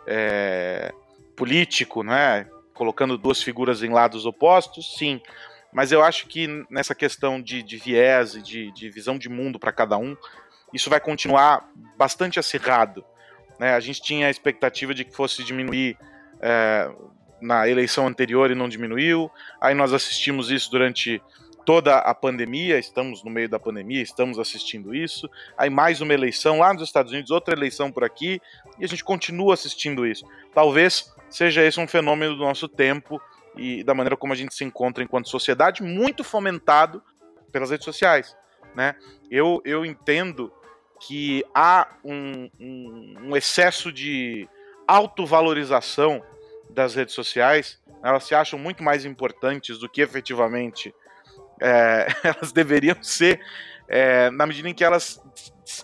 é, 0.08 0.94
político, 1.36 2.04
né, 2.04 2.48
colocando 2.74 3.18
duas 3.18 3.42
figuras 3.42 3.84
em 3.84 3.90
lados 3.90 4.26
opostos, 4.26 4.96
sim. 4.98 5.22
Mas 5.72 5.92
eu 5.92 6.04
acho 6.04 6.28
que 6.28 6.48
nessa 6.70 6.96
questão 6.96 7.42
de, 7.42 7.62
de 7.62 7.78
viés 7.78 8.36
e 8.36 8.42
de, 8.42 8.72
de 8.72 8.90
visão 8.90 9.18
de 9.18 9.30
mundo 9.30 9.60
para 9.60 9.72
cada 9.72 9.98
um, 9.98 10.18
isso 10.74 10.90
vai 10.90 11.00
continuar 11.00 11.70
bastante 11.98 12.40
acirrado. 12.40 13.06
Né? 13.60 13.74
A 13.74 13.80
gente 13.80 14.02
tinha 14.02 14.28
a 14.28 14.30
expectativa 14.32 14.94
de 14.94 15.04
que 15.04 15.16
fosse 15.16 15.44
diminuir 15.44 15.98
é, 16.42 16.90
na 17.42 17.68
eleição 17.68 18.08
anterior 18.08 18.50
e 18.50 18.56
não 18.56 18.70
diminuiu. 18.70 19.30
Aí 19.62 19.76
nós 19.76 19.94
assistimos 19.94 20.50
isso 20.50 20.72
durante 20.72 21.22
toda 21.70 22.00
a 22.00 22.16
pandemia, 22.16 22.80
estamos 22.80 23.24
no 23.24 23.30
meio 23.30 23.48
da 23.48 23.60
pandemia, 23.60 24.02
estamos 24.02 24.40
assistindo 24.40 24.92
isso. 24.92 25.30
Aí 25.56 25.70
mais 25.70 26.02
uma 26.02 26.12
eleição 26.16 26.58
lá 26.58 26.74
nos 26.74 26.82
Estados 26.82 27.12
Unidos, 27.12 27.30
outra 27.30 27.54
eleição 27.54 27.92
por 27.92 28.04
aqui, 28.04 28.42
e 28.80 28.86
a 28.86 28.88
gente 28.88 29.04
continua 29.04 29.54
assistindo 29.54 30.04
isso. 30.04 30.26
Talvez 30.52 31.14
seja 31.30 31.64
esse 31.64 31.80
um 31.80 31.88
fenômeno 31.88 32.36
do 32.36 32.42
nosso 32.42 32.68
tempo 32.68 33.22
e 33.56 33.84
da 33.84 33.94
maneira 33.94 34.18
como 34.18 34.34
a 34.34 34.36
gente 34.36 34.56
se 34.56 34.64
encontra 34.64 35.04
enquanto 35.04 35.30
sociedade, 35.30 35.84
muito 35.84 36.24
fomentado 36.24 37.04
pelas 37.52 37.70
redes 37.70 37.86
sociais. 37.86 38.36
Né? 38.74 38.96
Eu, 39.30 39.62
eu 39.64 39.86
entendo 39.86 40.52
que 41.00 41.46
há 41.54 41.88
um, 42.04 42.50
um, 42.60 43.16
um 43.26 43.38
excesso 43.38 43.92
de 43.92 44.50
autovalorização 44.88 46.24
das 46.68 46.96
redes 46.96 47.14
sociais, 47.14 47.80
elas 48.04 48.24
se 48.24 48.34
acham 48.34 48.58
muito 48.58 48.82
mais 48.82 49.06
importantes 49.06 49.78
do 49.78 49.88
que 49.88 50.02
efetivamente 50.02 50.96
é, 51.60 52.08
elas 52.24 52.52
deveriam 52.52 53.02
ser 53.02 53.42
é, 53.88 54.30
na 54.30 54.46
medida 54.46 54.70
em 54.70 54.74
que 54.74 54.84
elas 54.84 55.22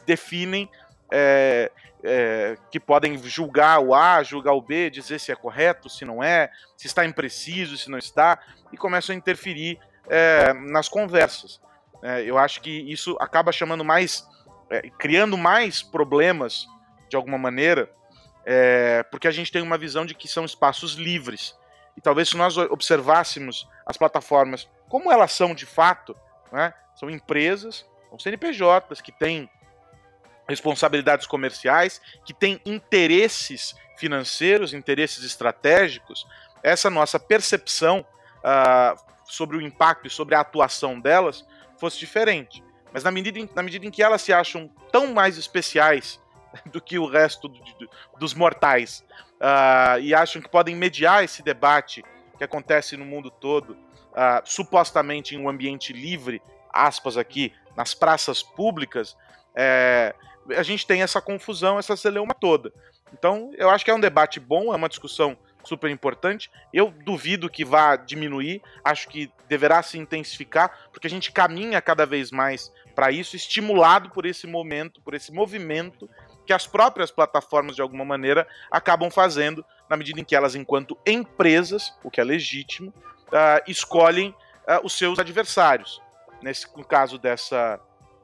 definem 0.05 0.69
é, 1.11 1.71
é, 2.03 2.57
que 2.69 2.79
podem 2.79 3.17
julgar 3.23 3.79
o 3.79 3.95
A, 3.95 4.21
julgar 4.21 4.53
o 4.53 4.61
B, 4.61 4.91
dizer 4.91 5.19
se 5.19 5.31
é 5.31 5.35
correto, 5.35 5.89
se 5.89 6.05
não 6.05 6.23
é, 6.23 6.51
se 6.77 6.85
está 6.85 7.03
impreciso, 7.03 7.77
se 7.77 7.89
não 7.89 7.97
está, 7.97 8.39
e 8.71 8.77
começam 8.77 9.13
a 9.13 9.17
interferir 9.17 9.79
é, 10.07 10.53
nas 10.53 10.88
conversas. 10.88 11.59
É, 12.03 12.21
eu 12.23 12.38
acho 12.38 12.61
que 12.61 12.69
isso 12.69 13.17
acaba 13.19 13.51
chamando 13.51 13.83
mais, 13.83 14.27
criando 14.99 15.35
mais 15.38 15.81
problemas, 15.81 16.67
de 17.09 17.15
alguma 17.15 17.38
maneira, 17.38 17.89
porque 19.09 19.27
a 19.27 19.31
gente 19.31 19.51
tem 19.51 19.61
uma 19.61 19.77
visão 19.77 20.05
de 20.05 20.13
que 20.13 20.27
são 20.27 20.43
espaços 20.45 20.93
livres. 20.93 21.55
E 21.95 22.01
talvez 22.01 22.29
se 22.29 22.38
nós 22.38 22.58
observássemos 22.58 23.67
as 23.86 23.97
plataformas 23.97 24.67
como 24.88 25.12
elas 25.12 25.31
são 25.31 25.53
de 25.53 25.65
fato, 25.65 26.15
né, 26.51 26.73
são 26.95 27.10
empresas, 27.10 27.86
são 28.10 28.19
CNPJs 28.19 29.01
que 29.01 29.12
têm 29.12 29.49
responsabilidades 30.47 31.25
comerciais, 31.25 32.01
que 32.23 32.34
têm 32.34 32.62
interesses 32.65 33.75
financeiros, 33.97 34.73
interesses 34.73 35.23
estratégicos, 35.23 36.27
essa 36.62 36.89
nossa 36.89 37.19
percepção 37.19 38.05
uh, 38.39 38.99
sobre 39.25 39.58
o 39.58 39.62
impacto 39.62 40.08
e 40.08 40.10
sobre 40.10 40.36
a 40.36 40.41
atuação 40.41 40.99
delas 40.99 41.45
fosse 41.77 41.97
diferente. 41.97 42.63
Mas 42.93 43.03
na 43.03 43.12
medida, 43.12 43.39
em, 43.39 43.49
na 43.53 43.63
medida 43.63 43.86
em 43.86 43.91
que 43.91 44.03
elas 44.03 44.21
se 44.21 44.31
acham 44.31 44.69
tão 44.91 45.13
mais 45.13 45.38
especiais 45.38 46.19
do 46.67 46.79
que 46.79 46.97
o 46.97 47.08
resto 47.08 47.47
do, 47.47 47.60
do, 47.60 47.89
dos 48.17 48.34
mortais 48.34 49.03
uh, 49.41 49.99
e 49.99 50.13
acham 50.13 50.41
que 50.41 50.49
podem 50.49 50.75
mediar 50.75 51.23
esse 51.23 51.43
debate 51.43 52.03
que 52.37 52.43
acontece 52.43 52.97
no 52.97 53.05
mundo 53.05 53.29
todo, 53.31 53.71
uh, 53.71 54.41
supostamente 54.43 55.35
em 55.35 55.39
um 55.39 55.49
ambiente 55.49 55.93
livre, 55.93 56.41
aspas 56.71 57.17
aqui, 57.17 57.53
nas 57.75 57.93
praças 57.93 58.41
públicas, 58.41 59.15
é, 59.55 60.13
a 60.55 60.63
gente 60.63 60.85
tem 60.85 61.01
essa 61.01 61.21
confusão, 61.21 61.79
essa 61.79 61.95
celeuma 61.95 62.33
toda. 62.33 62.71
Então, 63.13 63.51
eu 63.57 63.69
acho 63.69 63.85
que 63.85 63.91
é 63.91 63.95
um 63.95 63.99
debate 63.99 64.39
bom, 64.39 64.73
é 64.73 64.75
uma 64.75 64.89
discussão 64.89 65.37
super 65.63 65.89
importante. 65.89 66.51
Eu 66.73 66.91
duvido 66.91 67.49
que 67.49 67.65
vá 67.65 67.95
diminuir, 67.95 68.61
acho 68.83 69.07
que 69.07 69.31
deverá 69.47 69.81
se 69.81 69.97
intensificar, 69.97 70.89
porque 70.91 71.07
a 71.07 71.09
gente 71.09 71.31
caminha 71.31 71.81
cada 71.81 72.05
vez 72.05 72.31
mais 72.31 72.71
para 72.93 73.11
isso, 73.11 73.35
estimulado 73.35 74.09
por 74.09 74.25
esse 74.25 74.47
momento, 74.47 75.01
por 75.01 75.13
esse 75.13 75.31
movimento 75.31 76.09
que 76.45 76.53
as 76.53 76.67
próprias 76.67 77.12
plataformas, 77.12 77.75
de 77.75 77.81
alguma 77.81 78.05
maneira, 78.05 78.47
acabam 78.69 79.10
fazendo, 79.10 79.65
na 79.89 79.97
medida 79.97 80.19
em 80.19 80.23
que 80.23 80.36
elas, 80.36 80.55
enquanto 80.55 80.97
empresas, 81.05 81.93
o 82.03 82.12
que 82.12 82.21
é 82.21 82.23
legítimo, 82.23 82.93
uh, 83.27 83.62
escolhem 83.67 84.29
uh, 84.29 84.84
os 84.84 84.93
seus 84.93 85.19
adversários. 85.19 86.01
Nesse, 86.41 86.67
no 86.75 86.86
caso 86.86 87.17
dessa, 87.17 87.79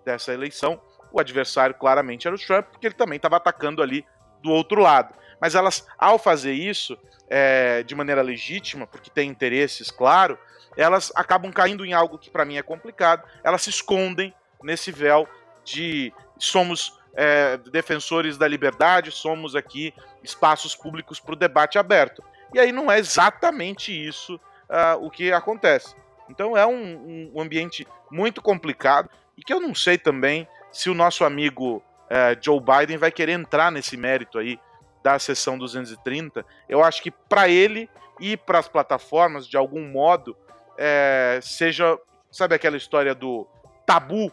dessa 0.05 0.33
eleição, 0.33 0.79
o 1.11 1.19
adversário 1.19 1.75
claramente 1.75 2.27
era 2.27 2.35
o 2.35 2.39
Trump, 2.39 2.67
porque 2.67 2.87
ele 2.87 2.95
também 2.95 3.17
estava 3.17 3.37
atacando 3.37 3.81
ali 3.81 4.05
do 4.41 4.51
outro 4.51 4.81
lado. 4.81 5.13
Mas 5.39 5.55
elas, 5.55 5.87
ao 5.97 6.19
fazer 6.19 6.53
isso 6.53 6.97
é, 7.29 7.83
de 7.83 7.95
maneira 7.95 8.21
legítima, 8.21 8.85
porque 8.85 9.09
tem 9.09 9.29
interesses, 9.29 9.89
claro, 9.89 10.37
elas 10.77 11.11
acabam 11.15 11.51
caindo 11.51 11.85
em 11.85 11.93
algo 11.93 12.17
que 12.17 12.29
para 12.29 12.45
mim 12.45 12.57
é 12.57 12.63
complicado. 12.63 13.27
Elas 13.43 13.63
se 13.63 13.69
escondem 13.69 14.33
nesse 14.63 14.91
véu 14.91 15.27
de 15.63 16.13
somos 16.37 16.99
é, 17.13 17.57
defensores 17.57 18.37
da 18.37 18.47
liberdade, 18.47 19.11
somos 19.11 19.55
aqui 19.55 19.93
espaços 20.23 20.75
públicos 20.75 21.19
para 21.19 21.33
o 21.33 21.37
debate 21.37 21.77
aberto. 21.77 22.23
E 22.53 22.59
aí 22.59 22.71
não 22.71 22.91
é 22.91 22.99
exatamente 22.99 23.91
isso 23.91 24.35
uh, 24.35 25.05
o 25.05 25.09
que 25.09 25.31
acontece. 25.31 25.95
Então 26.29 26.55
é 26.55 26.65
um, 26.65 27.31
um 27.33 27.41
ambiente 27.41 27.87
muito 28.09 28.41
complicado 28.41 29.09
e 29.37 29.43
que 29.43 29.53
eu 29.53 29.59
não 29.59 29.73
sei 29.73 29.97
também 29.97 30.47
se 30.71 30.89
o 30.89 30.93
nosso 30.93 31.23
amigo 31.23 31.83
é, 32.09 32.37
Joe 32.39 32.59
Biden 32.59 32.97
vai 32.97 33.11
querer 33.11 33.33
entrar 33.33 33.71
nesse 33.71 33.95
mérito 33.95 34.37
aí 34.37 34.59
da 35.03 35.17
sessão 35.17 35.57
230. 35.57 36.45
Eu 36.67 36.83
acho 36.83 37.01
que 37.01 37.11
para 37.11 37.47
ele 37.49 37.89
e 38.19 38.37
para 38.37 38.59
as 38.59 38.67
plataformas, 38.67 39.47
de 39.47 39.57
algum 39.57 39.81
modo, 39.89 40.35
é, 40.77 41.39
seja, 41.41 41.97
sabe 42.29 42.55
aquela 42.55 42.77
história 42.77 43.15
do 43.15 43.47
tabu? 43.85 44.31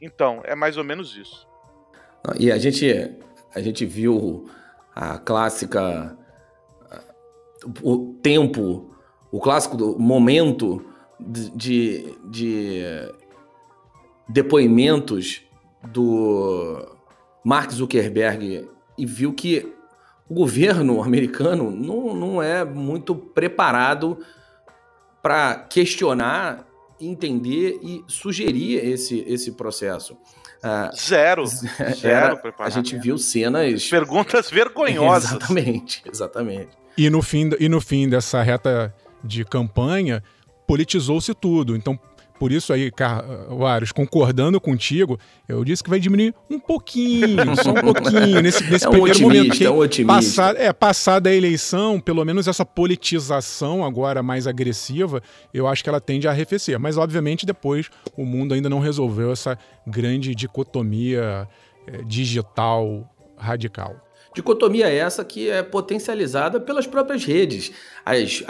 Então, 0.00 0.40
é 0.44 0.54
mais 0.54 0.76
ou 0.76 0.84
menos 0.84 1.16
isso. 1.16 1.46
E 2.38 2.50
a 2.50 2.58
gente, 2.58 3.10
a 3.54 3.60
gente 3.60 3.86
viu 3.86 4.48
a 4.94 5.18
clássica 5.18 6.16
o 7.82 8.14
tempo, 8.22 8.90
o 9.30 9.40
clássico 9.40 9.76
momento 9.98 10.84
de, 11.20 12.14
de 12.30 12.82
depoimentos 14.28 15.42
do 15.92 16.84
Mark 17.44 17.70
Zuckerberg 17.70 18.68
e 18.98 19.06
viu 19.06 19.32
que 19.32 19.72
o 20.28 20.34
governo 20.34 21.02
americano 21.04 21.70
não, 21.70 22.14
não 22.14 22.42
é 22.42 22.64
muito 22.64 23.14
preparado 23.14 24.18
para 25.22 25.56
questionar, 25.56 26.66
entender 27.00 27.78
e 27.82 28.04
sugerir 28.06 28.76
esse, 28.76 29.24
esse 29.26 29.52
processo. 29.52 30.16
Uh, 30.62 30.94
zero. 30.96 31.46
Zero 31.46 32.36
preparado. 32.38 32.72
A 32.72 32.74
gente 32.74 32.96
viu 32.98 33.18
cenas. 33.18 33.88
Perguntas 33.88 34.50
vergonhosas. 34.50 35.32
Exatamente, 35.32 36.02
exatamente. 36.06 36.70
E 36.96 37.10
no 37.10 37.22
fim, 37.22 37.50
e 37.60 37.68
no 37.68 37.80
fim 37.80 38.08
dessa 38.08 38.42
reta 38.42 38.94
de 39.22 39.44
campanha, 39.44 40.22
politizou-se 40.66 41.32
tudo. 41.34 41.76
Então, 41.76 41.98
por 42.38 42.52
isso 42.52 42.72
aí, 42.72 42.90
Carlos, 42.90 43.92
concordando 43.92 44.60
contigo, 44.60 45.18
eu 45.48 45.64
disse 45.64 45.82
que 45.82 45.90
vai 45.90 45.98
diminuir 45.98 46.34
um 46.50 46.58
pouquinho, 46.58 47.56
só 47.62 47.70
um 47.70 47.74
pouquinho, 47.74 48.40
nesse, 48.40 48.62
nesse 48.70 48.84
é 48.84 48.88
um 48.88 48.92
primeiro 48.92 49.20
momento. 49.20 49.62
É 49.62 49.70
um 49.70 49.78
otimista. 49.78 50.14
Passar, 50.14 50.56
é, 50.56 50.72
passada 50.72 51.30
a 51.30 51.34
eleição, 51.34 52.00
pelo 52.00 52.24
menos 52.24 52.46
essa 52.46 52.64
politização 52.64 53.84
agora 53.84 54.22
mais 54.22 54.46
agressiva, 54.46 55.22
eu 55.52 55.66
acho 55.66 55.82
que 55.82 55.88
ela 55.88 56.00
tende 56.00 56.28
a 56.28 56.30
arrefecer. 56.30 56.78
Mas, 56.78 56.96
obviamente, 56.96 57.46
depois 57.46 57.90
o 58.16 58.24
mundo 58.24 58.54
ainda 58.54 58.68
não 58.68 58.78
resolveu 58.78 59.32
essa 59.32 59.58
grande 59.86 60.34
dicotomia 60.34 61.48
é, 61.86 62.02
digital 62.04 63.08
radical. 63.36 64.05
Dicotomia 64.36 64.86
essa 64.86 65.24
que 65.24 65.48
é 65.48 65.62
potencializada 65.62 66.60
pelas 66.60 66.86
próprias 66.86 67.24
redes. 67.24 67.72
As, 68.04 68.44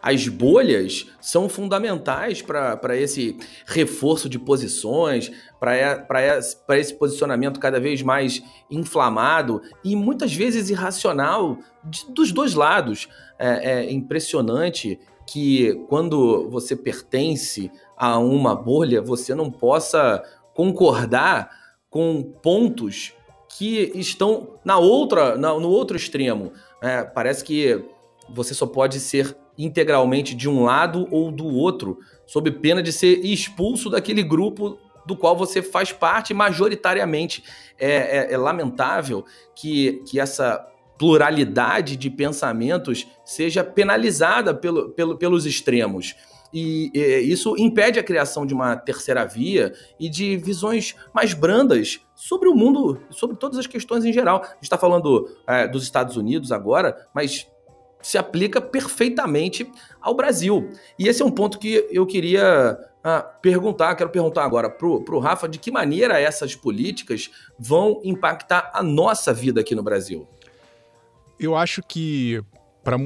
as 0.00 0.28
bolhas 0.28 1.08
são 1.20 1.48
fundamentais 1.48 2.40
para 2.40 2.96
esse 2.96 3.36
reforço 3.66 4.28
de 4.28 4.38
posições, 4.38 5.32
para 5.58 6.78
esse 6.78 6.94
posicionamento 6.94 7.58
cada 7.58 7.80
vez 7.80 8.02
mais 8.02 8.40
inflamado 8.70 9.60
e 9.84 9.96
muitas 9.96 10.32
vezes 10.32 10.70
irracional 10.70 11.58
de, 11.82 12.08
dos 12.12 12.30
dois 12.30 12.54
lados. 12.54 13.08
É, 13.36 13.80
é 13.80 13.92
impressionante 13.92 14.96
que 15.26 15.74
quando 15.88 16.48
você 16.50 16.76
pertence 16.76 17.68
a 17.96 18.16
uma 18.16 18.54
bolha, 18.54 19.02
você 19.02 19.34
não 19.34 19.50
possa 19.50 20.22
concordar 20.54 21.50
com 21.90 22.22
pontos 22.22 23.12
que 23.56 23.92
estão 23.94 24.58
na 24.64 24.78
outra, 24.78 25.36
na, 25.36 25.52
no 25.58 25.68
outro 25.68 25.96
extremo. 25.96 26.52
É, 26.80 27.04
parece 27.04 27.44
que 27.44 27.84
você 28.28 28.54
só 28.54 28.66
pode 28.66 28.98
ser 28.98 29.36
integralmente 29.58 30.34
de 30.34 30.48
um 30.48 30.64
lado 30.64 31.06
ou 31.10 31.30
do 31.30 31.46
outro, 31.46 31.98
sob 32.26 32.50
pena 32.50 32.82
de 32.82 32.92
ser 32.92 33.24
expulso 33.24 33.90
daquele 33.90 34.22
grupo 34.22 34.78
do 35.04 35.16
qual 35.16 35.36
você 35.36 35.60
faz 35.60 35.92
parte 35.92 36.32
majoritariamente. 36.32 37.44
É, 37.78 38.18
é, 38.18 38.32
é 38.32 38.36
lamentável 38.36 39.24
que, 39.54 40.02
que 40.06 40.18
essa 40.18 40.66
pluralidade 40.98 41.96
de 41.96 42.08
pensamentos 42.08 43.06
seja 43.24 43.64
penalizada 43.64 44.54
pelo, 44.54 44.90
pelo, 44.90 45.16
pelos 45.18 45.44
extremos. 45.44 46.14
E, 46.52 46.90
e 46.94 47.32
isso 47.32 47.56
impede 47.56 47.98
a 47.98 48.02
criação 48.02 48.44
de 48.44 48.52
uma 48.52 48.76
terceira 48.76 49.24
via 49.24 49.72
e 49.98 50.08
de 50.08 50.36
visões 50.36 50.94
mais 51.14 51.34
brandas 51.34 52.00
sobre 52.14 52.48
o 52.48 52.54
mundo, 52.54 53.00
sobre 53.10 53.36
todas 53.36 53.58
as 53.58 53.66
questões 53.66 54.04
em 54.04 54.12
geral. 54.12 54.42
A 54.42 54.54
gente 54.54 54.64
está 54.64 54.78
falando 54.78 55.28
é, 55.46 55.66
dos 55.66 55.82
Estados 55.82 56.16
Unidos 56.16 56.52
agora, 56.52 57.08
mas 57.14 57.46
se 58.02 58.18
aplica 58.18 58.60
perfeitamente 58.60 59.70
ao 60.00 60.14
Brasil. 60.14 60.70
E 60.98 61.08
esse 61.08 61.22
é 61.22 61.24
um 61.24 61.30
ponto 61.30 61.58
que 61.58 61.88
eu 61.90 62.04
queria 62.04 62.76
ah, 63.02 63.20
perguntar, 63.20 63.94
quero 63.94 64.10
perguntar 64.10 64.44
agora 64.44 64.68
para 64.68 64.86
o 64.86 65.18
Rafa, 65.18 65.48
de 65.48 65.58
que 65.58 65.70
maneira 65.70 66.20
essas 66.20 66.54
políticas 66.54 67.30
vão 67.58 68.00
impactar 68.04 68.70
a 68.74 68.82
nossa 68.82 69.32
vida 69.32 69.60
aqui 69.60 69.74
no 69.74 69.82
Brasil? 69.82 70.28
Eu 71.38 71.56
acho 71.56 71.82
que, 71.82 72.40
para 72.82 72.96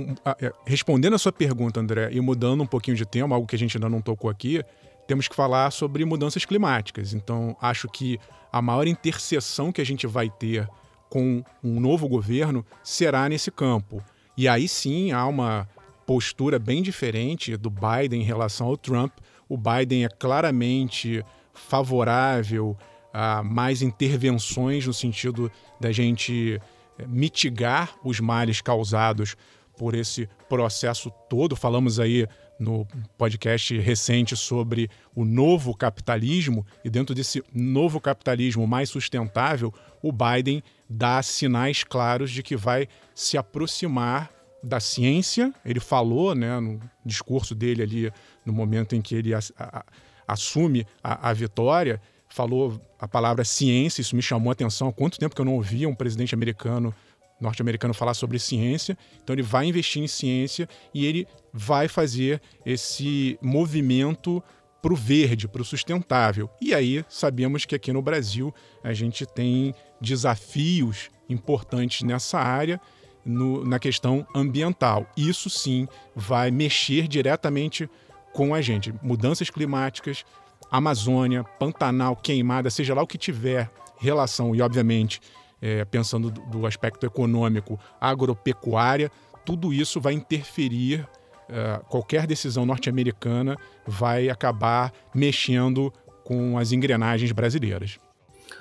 é, 0.41 0.53
respondendo 0.65 1.15
a 1.15 1.19
sua 1.19 1.33
pergunta, 1.33 1.81
André, 1.81 2.11
e 2.13 2.21
mudando 2.21 2.63
um 2.63 2.67
pouquinho 2.67 2.97
de 2.97 3.05
tema, 3.05 3.35
algo 3.35 3.47
que 3.47 3.57
a 3.57 3.59
gente 3.59 3.77
ainda 3.77 3.89
não 3.89 4.01
tocou 4.01 4.31
aqui, 4.31 4.63
temos 5.07 5.29
que 5.29 5.37
falar 5.37 5.71
sobre 5.71 6.05
mudanças 6.05 6.45
climáticas. 6.45 7.15
Então, 7.15 7.57
acho 7.61 7.89
que 7.89 8.19
a 8.53 8.61
maior 8.61 8.87
interseção 8.87 9.71
que 9.71 9.81
a 9.81 9.87
gente 9.87 10.07
vai 10.07 10.29
ter 10.31 10.69
com 11.09 11.43
um 11.63 11.81
novo 11.81 12.09
governo 12.09 12.65
será 12.83 13.29
nesse 13.29 13.51
campo. 13.51 14.03
E 14.37 14.49
aí 14.49 14.67
sim 14.69 15.13
há 15.13 15.27
uma 15.27 15.69
postura 16.07 16.59
bem 16.59 16.83
diferente 16.83 17.57
do 17.57 17.71
Biden 17.71 18.23
em 18.23 18.25
relação 18.25 18.67
ao 18.67 18.77
Trump. 18.77 19.13
o 19.49 19.57
Biden 19.57 20.05
é 20.05 20.09
claramente 20.09 21.25
favorável 21.53 22.77
a 23.13 23.43
mais 23.43 23.83
intervenções 23.83 24.87
no 24.87 24.93
sentido 24.93 25.51
da 25.81 25.91
gente 25.91 26.61
mitigar 27.07 27.95
os 28.05 28.21
males 28.21 28.61
causados 28.61 29.37
por 29.77 29.95
esse 29.95 30.29
processo 30.49 31.11
todo. 31.29 31.57
Falamos 31.57 32.01
aí 32.01 32.27
no 32.59 32.87
podcast 33.19 33.79
recente 33.79 34.37
sobre 34.37 34.89
o 35.15 35.25
novo 35.25 35.77
capitalismo, 35.77 36.67
e 36.85 36.91
dentro 36.91 37.15
desse 37.15 37.43
novo 37.53 38.01
capitalismo 38.01 38.67
mais 38.67 38.89
sustentável, 38.89 39.73
o 40.03 40.11
Biden 40.11 40.63
dá 40.89 41.23
sinais 41.23 41.85
claros 41.85 42.31
de 42.31 42.43
que 42.43 42.57
vai 42.57 42.89
se 43.15 43.37
aproximar 43.37 44.31
da 44.63 44.81
ciência. 44.81 45.53
Ele 45.65 45.81
falou, 45.81 46.35
né, 46.35 46.59
no 46.61 46.81
discurso 47.05 47.55
dele 47.55 47.83
ali, 47.83 48.13
no 48.45 48.53
momento 48.53 48.95
em 48.97 49.03
que 49.03 49.15
ele 49.15 49.35
a, 49.35 49.41
a, 49.59 49.85
assume 50.27 50.87
a, 51.03 51.31
a 51.31 51.33
vitória, 51.33 52.01
falou 52.29 52.81
a 52.99 53.07
palavra 53.07 53.45
ciência. 53.45 54.01
Isso 54.01 54.17
me 54.17 54.23
chamou 54.23 54.51
a 54.51 54.53
atenção. 54.53 54.89
Há 54.89 54.93
quanto 54.93 55.19
tempo 55.19 55.35
que 55.35 55.41
eu 55.41 55.45
não 55.45 55.55
ouvia 55.55 55.89
um 55.89 55.95
presidente 55.95 56.35
americano 56.35 56.95
norte-americano 57.41 57.95
falar 57.95 58.15
sobre 58.15 58.39
ciência. 58.39 58.97
Então 59.23 59.35
ele 59.35 59.43
vai 59.43 59.67
investir 59.67 60.03
em 60.03 60.07
ciência 60.07 60.69
e 60.95 61.05
ele 61.07 61.27
vai 61.53 61.89
fazer 61.89 62.41
esse 62.65 63.39
movimento 63.43 64.43
para 64.81 64.93
o 64.93 64.97
verde, 64.97 65.49
para 65.49 65.63
o 65.63 65.65
sustentável. 65.65 66.49
E 66.61 66.75
aí 66.75 67.05
sabemos 67.09 67.65
que 67.65 67.75
aqui 67.75 67.93
no 67.93 68.03
Brasil 68.03 68.55
a 68.83 68.93
gente 68.93 69.27
tem 69.27 69.75
desafios 70.01 71.11
importantes 71.29 72.03
nessa 72.03 72.39
área. 72.39 72.81
No, 73.29 73.65
na 73.65 73.81
questão 73.81 74.25
ambiental. 74.33 75.05
Isso 75.17 75.51
sim 75.51 75.89
vai 76.15 76.49
mexer 76.53 77.09
diretamente 77.09 77.91
com 78.33 78.55
a 78.55 78.61
gente. 78.61 78.95
Mudanças 79.03 79.51
climáticas, 79.51 80.25
Amazônia, 80.71 81.43
Pantanal, 81.59 82.15
queimada, 82.15 82.71
seja 82.71 82.95
lá 82.95 83.03
o 83.03 83.07
que 83.07 83.19
tiver 83.19 83.69
relação, 83.99 84.55
e 84.55 84.63
obviamente 84.63 85.21
é, 85.61 85.85
pensando 85.85 86.31
do 86.31 86.67
aspecto 86.67 87.07
econômico, 87.07 87.79
agropecuária, 88.01 89.11
tudo 89.45 89.73
isso 89.73 90.01
vai 90.01 90.13
interferir. 90.13 91.07
É, 91.49 91.81
qualquer 91.89 92.27
decisão 92.27 92.67
norte-americana 92.67 93.57
vai 93.87 94.29
acabar 94.29 94.93
mexendo 95.15 95.93
com 96.25 96.59
as 96.59 96.73
engrenagens 96.73 97.31
brasileiras. 97.31 98.01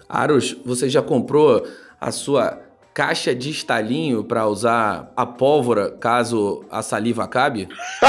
Aros, 0.07 0.55
você 0.63 0.87
já 0.87 1.01
comprou 1.01 1.67
a 1.99 2.11
sua 2.11 2.61
caixa 2.93 3.33
de 3.35 3.49
estalinho 3.49 4.23
para 4.23 4.47
usar 4.47 5.11
a 5.17 5.25
pólvora 5.25 5.91
caso 5.91 6.63
a 6.71 6.81
saliva 6.81 7.25
acabe? 7.25 7.67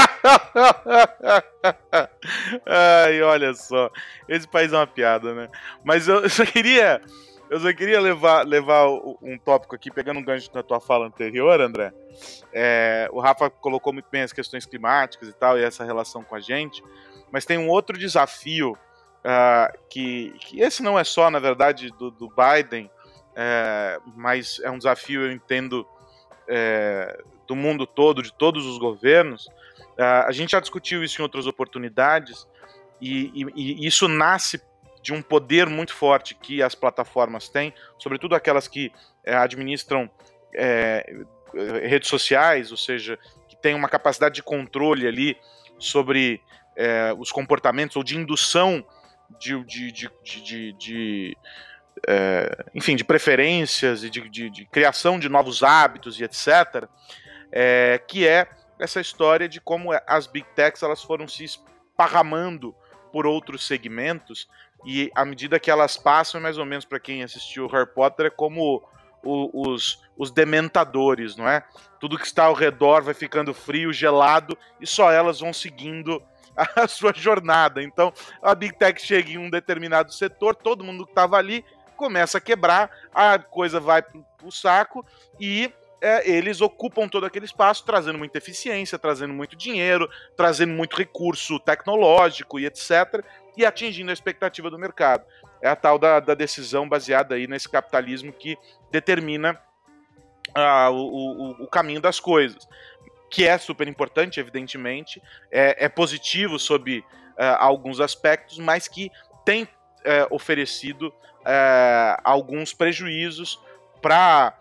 Ai, 2.65 3.21
olha 3.21 3.53
só. 3.53 3.91
Esse 4.29 4.47
país 4.47 4.71
é 4.71 4.77
uma 4.77 4.87
piada, 4.87 5.33
né? 5.33 5.49
Mas 5.83 6.07
eu 6.07 6.27
só 6.29 6.45
queria 6.45 7.01
eu 7.49 7.59
só 7.59 7.73
queria 7.73 7.99
levar, 7.99 8.45
levar 8.45 8.87
um 9.21 9.37
tópico 9.37 9.75
aqui, 9.75 9.89
pegando 9.89 10.19
um 10.19 10.23
gancho 10.23 10.49
na 10.53 10.63
tua 10.63 10.79
fala 10.79 11.07
anterior, 11.07 11.59
André. 11.61 11.93
É, 12.53 13.09
o 13.11 13.19
Rafa 13.19 13.49
colocou 13.49 13.93
muito 13.93 14.07
bem 14.11 14.21
as 14.21 14.33
questões 14.33 14.65
climáticas 14.65 15.29
e 15.29 15.33
tal, 15.33 15.57
e 15.57 15.63
essa 15.63 15.83
relação 15.83 16.23
com 16.23 16.35
a 16.35 16.39
gente. 16.39 16.83
Mas 17.31 17.45
tem 17.45 17.57
um 17.57 17.69
outro 17.69 17.97
desafio, 17.97 18.71
uh, 18.71 19.77
que, 19.89 20.33
que, 20.39 20.61
esse 20.61 20.83
não 20.83 20.97
é 20.97 21.03
só, 21.03 21.29
na 21.29 21.39
verdade, 21.39 21.89
do, 21.91 22.11
do 22.11 22.29
Biden, 22.29 22.89
é, 23.35 23.99
mas 24.15 24.59
é 24.63 24.71
um 24.71 24.77
desafio, 24.77 25.21
eu 25.21 25.31
entendo, 25.31 25.87
é, 26.47 27.21
do 27.45 27.55
mundo 27.55 27.85
todo, 27.85 28.23
de 28.23 28.33
todos 28.33 28.65
os 28.65 28.79
governos. 28.79 29.45
Uh, 29.95 30.25
a 30.25 30.31
gente 30.31 30.51
já 30.51 30.59
discutiu 30.59 31.03
isso 31.03 31.21
em 31.21 31.23
outras 31.23 31.45
oportunidades, 31.45 32.47
e, 32.99 33.31
e, 33.55 33.83
e 33.83 33.87
isso 33.87 34.07
nasce 34.07 34.59
de 35.07 35.13
um 35.13 35.21
poder 35.21 35.67
muito 35.67 35.95
forte 35.95 36.35
que 36.35 36.61
as 36.61 36.75
plataformas 36.75 37.47
têm, 37.47 37.73
sobretudo 37.97 38.35
aquelas 38.35 38.67
que 38.67 38.91
é, 39.23 39.33
administram 39.33 40.11
é, 40.53 41.23
redes 41.87 42.09
sociais, 42.09 42.71
ou 42.71 42.77
seja, 42.77 43.17
que 43.47 43.55
têm 43.55 43.73
uma 43.73 43.87
capacidade 43.87 44.35
de 44.35 44.43
controle 44.43 45.07
ali 45.07 45.37
sobre 45.79 46.41
é, 46.75 47.15
os 47.17 47.31
comportamentos 47.31 47.95
ou 47.95 48.03
de 48.03 48.17
indução 48.17 48.85
de, 49.39 49.63
de, 49.63 49.93
de, 49.93 50.11
de, 50.43 50.73
de 50.73 51.37
é, 52.05 52.65
enfim, 52.75 52.97
de 52.97 53.05
preferências 53.05 54.03
e 54.03 54.09
de, 54.09 54.27
de, 54.27 54.49
de, 54.49 54.65
criação 54.65 55.17
de 55.17 55.29
novos 55.29 55.63
hábitos 55.63 56.19
e 56.19 56.25
etc., 56.25 56.83
é, 57.49 57.97
que 58.05 58.27
é 58.27 58.45
essa 58.77 58.99
história 58.99 59.47
de 59.47 59.61
como 59.61 59.91
as 60.05 60.27
big 60.27 60.45
techs 60.53 60.83
elas 60.83 61.01
foram 61.01 61.29
se 61.29 61.45
esparramando 61.45 62.75
por 63.13 63.25
outros 63.25 63.65
segmentos 63.65 64.49
e 64.85 65.11
à 65.15 65.25
medida 65.25 65.59
que 65.59 65.71
elas 65.71 65.97
passam, 65.97 66.39
mais 66.39 66.57
ou 66.57 66.65
menos 66.65 66.85
para 66.85 66.99
quem 66.99 67.23
assistiu 67.23 67.67
Harry 67.67 67.91
Potter, 67.93 68.27
é 68.27 68.29
como 68.29 68.83
o, 69.23 69.71
os, 69.71 70.01
os 70.17 70.31
dementadores, 70.31 71.35
não 71.35 71.47
é? 71.47 71.63
Tudo 71.99 72.17
que 72.17 72.25
está 72.25 72.45
ao 72.45 72.53
redor 72.53 73.01
vai 73.01 73.13
ficando 73.13 73.53
frio, 73.53 73.91
gelado, 73.91 74.57
e 74.79 74.87
só 74.87 75.11
elas 75.11 75.39
vão 75.39 75.51
seguindo 75.51 76.21
a 76.75 76.87
sua 76.87 77.13
jornada. 77.13 77.81
Então, 77.81 78.13
a 78.41 78.53
Big 78.53 78.77
Tech 78.77 79.01
chega 79.01 79.31
em 79.31 79.37
um 79.37 79.49
determinado 79.49 80.13
setor, 80.13 80.55
todo 80.55 80.83
mundo 80.83 81.05
que 81.05 81.11
estava 81.11 81.37
ali 81.37 81.65
começa 81.95 82.37
a 82.37 82.41
quebrar, 82.41 82.91
a 83.13 83.39
coisa 83.39 83.79
vai 83.79 84.03
para 84.03 84.21
o 84.43 84.51
saco 84.51 85.03
e 85.39 85.73
é, 85.99 86.29
eles 86.29 86.61
ocupam 86.61 87.09
todo 87.09 87.25
aquele 87.25 87.45
espaço, 87.45 87.83
trazendo 87.83 88.19
muita 88.19 88.37
eficiência, 88.37 88.99
trazendo 88.99 89.33
muito 89.33 89.55
dinheiro, 89.55 90.07
trazendo 90.35 90.73
muito 90.73 90.95
recurso 90.95 91.59
tecnológico 91.59 92.59
e 92.59 92.67
etc 92.67 93.25
e 93.57 93.65
atingindo 93.65 94.11
a 94.11 94.13
expectativa 94.13 94.69
do 94.69 94.77
mercado. 94.79 95.25
É 95.61 95.67
a 95.67 95.75
tal 95.75 95.97
da, 95.97 96.19
da 96.19 96.33
decisão 96.33 96.87
baseada 96.87 97.35
aí 97.35 97.47
nesse 97.47 97.67
capitalismo 97.67 98.31
que 98.31 98.57
determina 98.91 99.59
uh, 100.55 100.91
o, 100.91 101.63
o, 101.63 101.63
o 101.63 101.67
caminho 101.67 101.99
das 101.99 102.19
coisas 102.19 102.67
que 103.29 103.45
é 103.45 103.57
super 103.57 103.87
importante, 103.87 104.39
evidentemente, 104.39 105.21
é, 105.51 105.85
é 105.85 105.89
positivo 105.89 106.57
sob 106.57 106.99
uh, 106.99 107.03
alguns 107.59 107.99
aspectos, 107.99 108.57
mas 108.57 108.87
que 108.87 109.11
tem 109.43 109.63
uh, 109.63 109.67
oferecido 110.29 111.09
uh, 111.09 112.21
alguns 112.23 112.73
prejuízos 112.73 113.59
para 114.01 114.57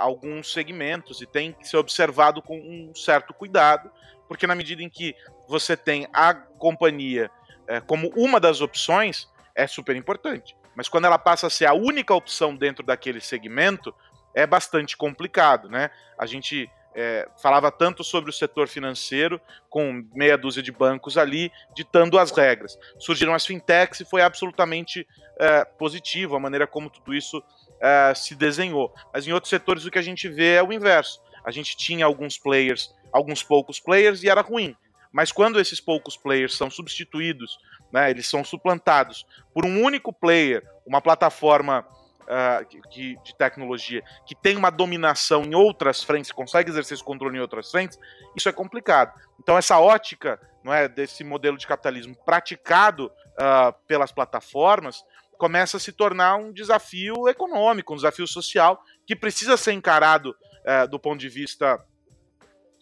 alguns 0.00 0.52
segmentos 0.52 1.20
e 1.20 1.26
tem 1.26 1.52
que 1.52 1.68
ser 1.68 1.76
observado 1.76 2.42
com 2.42 2.58
um 2.58 2.92
certo 2.96 3.32
cuidado, 3.32 3.88
porque 4.26 4.44
na 4.44 4.56
medida 4.56 4.82
em 4.82 4.90
que 4.90 5.14
você 5.46 5.76
tem 5.76 6.08
a 6.12 6.34
companhia 6.34 7.30
é, 7.68 7.80
como 7.80 8.12
uma 8.16 8.38
das 8.40 8.60
opções, 8.60 9.28
é 9.54 9.66
super 9.66 9.96
importante. 9.96 10.56
Mas 10.74 10.88
quando 10.88 11.06
ela 11.06 11.18
passa 11.18 11.46
a 11.46 11.50
ser 11.50 11.66
a 11.66 11.72
única 11.72 12.14
opção 12.14 12.54
dentro 12.54 12.84
daquele 12.84 13.20
segmento, 13.20 13.94
é 14.34 14.46
bastante 14.46 14.96
complicado, 14.96 15.68
né? 15.68 15.90
A 16.18 16.26
gente 16.26 16.70
é, 16.94 17.28
falava 17.42 17.70
tanto 17.70 18.02
sobre 18.02 18.30
o 18.30 18.32
setor 18.32 18.68
financeiro, 18.68 19.40
com 19.68 20.06
meia 20.14 20.36
dúzia 20.36 20.62
de 20.62 20.72
bancos 20.72 21.18
ali, 21.18 21.50
ditando 21.74 22.18
as 22.18 22.30
regras. 22.30 22.78
Surgiram 22.98 23.34
as 23.34 23.46
fintechs 23.46 24.00
e 24.00 24.04
foi 24.04 24.22
absolutamente 24.22 25.06
é, 25.38 25.64
positivo 25.64 26.36
a 26.36 26.40
maneira 26.40 26.66
como 26.66 26.90
tudo 26.90 27.14
isso 27.14 27.42
é, 27.80 28.14
se 28.14 28.34
desenhou. 28.34 28.94
Mas 29.12 29.26
em 29.26 29.32
outros 29.32 29.50
setores 29.50 29.84
o 29.84 29.90
que 29.90 29.98
a 29.98 30.02
gente 30.02 30.28
vê 30.28 30.54
é 30.54 30.62
o 30.62 30.72
inverso. 30.72 31.20
A 31.44 31.50
gente 31.50 31.76
tinha 31.76 32.04
alguns 32.04 32.38
players, 32.38 32.94
alguns 33.12 33.42
poucos 33.42 33.78
players, 33.78 34.22
e 34.22 34.28
era 34.28 34.40
ruim. 34.40 34.74
Mas 35.16 35.32
quando 35.32 35.58
esses 35.58 35.80
poucos 35.80 36.14
players 36.14 36.54
são 36.54 36.68
substituídos, 36.68 37.58
né, 37.90 38.10
eles 38.10 38.28
são 38.28 38.44
suplantados 38.44 39.24
por 39.54 39.64
um 39.64 39.82
único 39.82 40.12
player, 40.12 40.62
uma 40.84 41.00
plataforma 41.00 41.86
uh, 42.24 42.90
que, 42.90 43.16
de 43.24 43.34
tecnologia 43.34 44.02
que 44.26 44.34
tem 44.34 44.58
uma 44.58 44.68
dominação 44.68 45.42
em 45.42 45.54
outras 45.54 46.02
frentes, 46.02 46.30
consegue 46.30 46.68
exercer 46.68 46.96
esse 46.96 47.02
controle 47.02 47.38
em 47.38 47.40
outras 47.40 47.70
frentes, 47.70 47.98
isso 48.36 48.46
é 48.46 48.52
complicado. 48.52 49.18
Então 49.40 49.56
essa 49.56 49.80
ótica 49.80 50.38
não 50.62 50.70
é, 50.70 50.86
desse 50.86 51.24
modelo 51.24 51.56
de 51.56 51.66
capitalismo 51.66 52.14
praticado 52.22 53.06
uh, 53.06 53.72
pelas 53.86 54.12
plataformas 54.12 55.02
começa 55.38 55.78
a 55.78 55.80
se 55.80 55.92
tornar 55.92 56.36
um 56.36 56.52
desafio 56.52 57.26
econômico, 57.26 57.94
um 57.94 57.96
desafio 57.96 58.26
social 58.26 58.82
que 59.06 59.16
precisa 59.16 59.56
ser 59.56 59.72
encarado 59.72 60.36
uh, 60.60 60.86
do 60.86 60.98
ponto 61.00 61.18
de 61.18 61.30
vista 61.30 61.82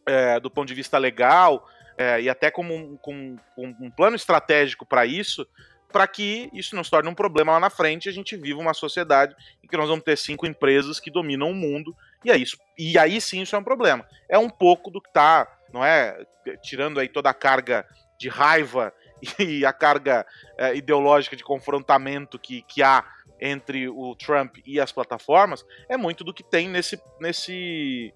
eh, 0.06 0.38
do 0.38 0.50
ponto 0.50 0.68
de 0.68 0.74
vista 0.74 0.98
legal, 0.98 1.66
é, 1.96 2.20
e 2.22 2.28
até 2.28 2.52
um, 2.58 2.96
com, 2.96 3.36
com 3.54 3.66
um 3.80 3.90
plano 3.90 4.16
estratégico 4.16 4.84
para 4.84 5.06
isso, 5.06 5.46
para 5.92 6.08
que 6.08 6.50
isso 6.52 6.74
não 6.74 6.82
se 6.82 6.90
torne 6.90 7.08
um 7.08 7.14
problema 7.14 7.52
lá 7.52 7.60
na 7.60 7.70
frente 7.70 8.06
e 8.06 8.08
a 8.08 8.12
gente 8.12 8.36
viva 8.36 8.60
uma 8.60 8.74
sociedade 8.74 9.34
em 9.62 9.68
que 9.68 9.76
nós 9.76 9.88
vamos 9.88 10.04
ter 10.04 10.18
cinco 10.18 10.44
empresas 10.44 10.98
que 10.98 11.10
dominam 11.10 11.50
o 11.50 11.54
mundo, 11.54 11.94
e, 12.24 12.30
é 12.30 12.36
isso, 12.36 12.58
e 12.76 12.98
aí 12.98 13.20
sim 13.20 13.42
isso 13.42 13.54
é 13.54 13.58
um 13.58 13.64
problema. 13.64 14.04
É 14.28 14.36
um 14.36 14.50
pouco 14.50 14.90
do 14.90 15.00
que 15.00 15.08
está, 15.08 15.46
não 15.72 15.84
é? 15.84 16.26
Tirando 16.62 16.98
aí 16.98 17.08
toda 17.08 17.30
a 17.30 17.34
carga 17.34 17.86
de 18.18 18.28
raiva 18.28 18.92
e 19.38 19.64
a 19.64 19.72
carga 19.72 20.26
é, 20.58 20.74
ideológica 20.74 21.36
de 21.36 21.44
confrontamento 21.44 22.38
que, 22.38 22.62
que 22.62 22.82
há 22.82 23.04
entre 23.40 23.88
o 23.88 24.16
Trump 24.16 24.56
e 24.64 24.80
as 24.80 24.90
plataformas, 24.90 25.64
é 25.88 25.96
muito 25.96 26.24
do 26.24 26.32
que 26.32 26.42
tem 26.42 26.68
nesse, 26.68 27.00
nesse, 27.20 28.12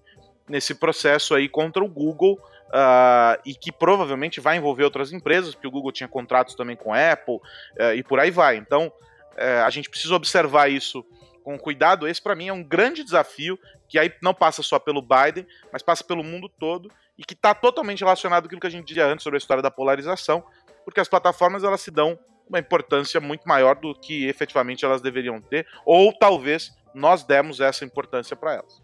nesse 0.47 0.75
processo 0.75 1.35
aí 1.35 1.47
contra 1.47 1.83
o 1.83 1.87
Google 1.87 2.37
uh, 2.69 3.39
e 3.45 3.53
que 3.53 3.71
provavelmente 3.71 4.39
vai 4.39 4.57
envolver 4.57 4.83
outras 4.83 5.11
empresas, 5.11 5.53
porque 5.53 5.67
o 5.67 5.71
Google 5.71 5.91
tinha 5.91 6.07
contratos 6.07 6.55
também 6.55 6.75
com 6.75 6.93
a 6.93 7.11
Apple 7.11 7.35
uh, 7.35 7.93
e 7.95 8.03
por 8.03 8.19
aí 8.19 8.31
vai. 8.31 8.57
Então, 8.57 8.87
uh, 8.87 9.65
a 9.65 9.69
gente 9.69 9.89
precisa 9.89 10.15
observar 10.15 10.69
isso 10.69 11.05
com 11.43 11.57
cuidado. 11.57 12.07
Esse, 12.07 12.21
para 12.21 12.35
mim, 12.35 12.47
é 12.47 12.53
um 12.53 12.63
grande 12.63 13.03
desafio 13.03 13.59
que 13.87 13.97
aí 13.97 14.13
não 14.21 14.33
passa 14.33 14.61
só 14.61 14.77
pelo 14.77 15.01
Biden, 15.01 15.47
mas 15.71 15.81
passa 15.81 16.03
pelo 16.03 16.23
mundo 16.23 16.47
todo 16.47 16.91
e 17.17 17.23
que 17.23 17.33
está 17.33 17.53
totalmente 17.53 17.99
relacionado 17.99 18.43
com 18.43 18.47
aquilo 18.47 18.61
que 18.61 18.67
a 18.67 18.71
gente 18.71 18.87
dizia 18.87 19.05
antes 19.05 19.23
sobre 19.23 19.37
a 19.37 19.39
história 19.39 19.63
da 19.63 19.71
polarização, 19.71 20.43
porque 20.85 20.99
as 20.99 21.07
plataformas 21.07 21.63
elas 21.63 21.81
se 21.81 21.91
dão 21.91 22.17
uma 22.47 22.59
importância 22.59 23.19
muito 23.19 23.47
maior 23.47 23.75
do 23.75 23.93
que 23.93 24.27
efetivamente 24.27 24.85
elas 24.85 25.01
deveriam 25.01 25.39
ter, 25.41 25.67
ou 25.85 26.11
talvez 26.13 26.71
nós 26.93 27.23
demos 27.23 27.59
essa 27.59 27.85
importância 27.85 28.35
para 28.35 28.53
elas. 28.53 28.81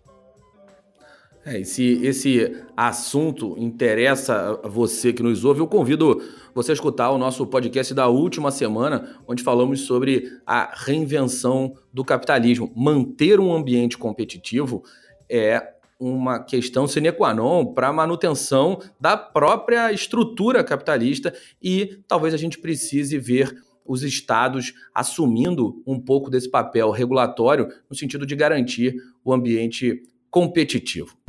É, 1.46 1.64
se 1.64 2.04
esse 2.04 2.58
assunto 2.76 3.54
interessa 3.56 4.60
a 4.64 4.68
você 4.68 5.14
que 5.14 5.22
nos 5.22 5.46
ouve, 5.46 5.60
eu 5.60 5.68
convido 5.68 6.20
você 6.56 6.72
a 6.72 6.74
escutar 6.74 7.12
o 7.12 7.20
nosso 7.20 7.46
podcast 7.46 7.94
da 7.94 8.08
última 8.08 8.50
semana, 8.50 9.20
onde 9.28 9.44
falamos 9.44 9.82
sobre 9.82 10.40
a 10.44 10.74
reinvenção 10.76 11.76
do 11.94 12.04
capitalismo. 12.04 12.74
Manter 12.76 13.40
um 13.40 13.54
ambiente 13.54 13.96
competitivo 13.96 14.84
é 15.30 15.76
uma 16.00 16.40
questão 16.40 16.88
sine 16.88 17.12
qua 17.12 17.32
non 17.32 17.74
para 17.76 17.90
a 17.90 17.94
manutenção 17.94 18.80
da 19.00 19.16
própria 19.16 19.92
estrutura 19.92 20.64
capitalista 20.64 21.32
e 21.62 22.00
talvez 22.08 22.34
a 22.34 22.38
gente 22.38 22.58
precise 22.58 23.20
ver 23.20 23.56
os 23.86 24.02
estados 24.02 24.74
assumindo 24.96 25.84
um 25.86 26.00
pouco 26.00 26.32
desse 26.32 26.50
papel 26.50 26.90
regulatório 26.90 27.68
no 27.88 27.96
sentido 27.96 28.26
de 28.26 28.36
garantir 28.36 28.96
o 29.24 29.32
ambiente 29.32 30.02
competitivo. 30.32 31.25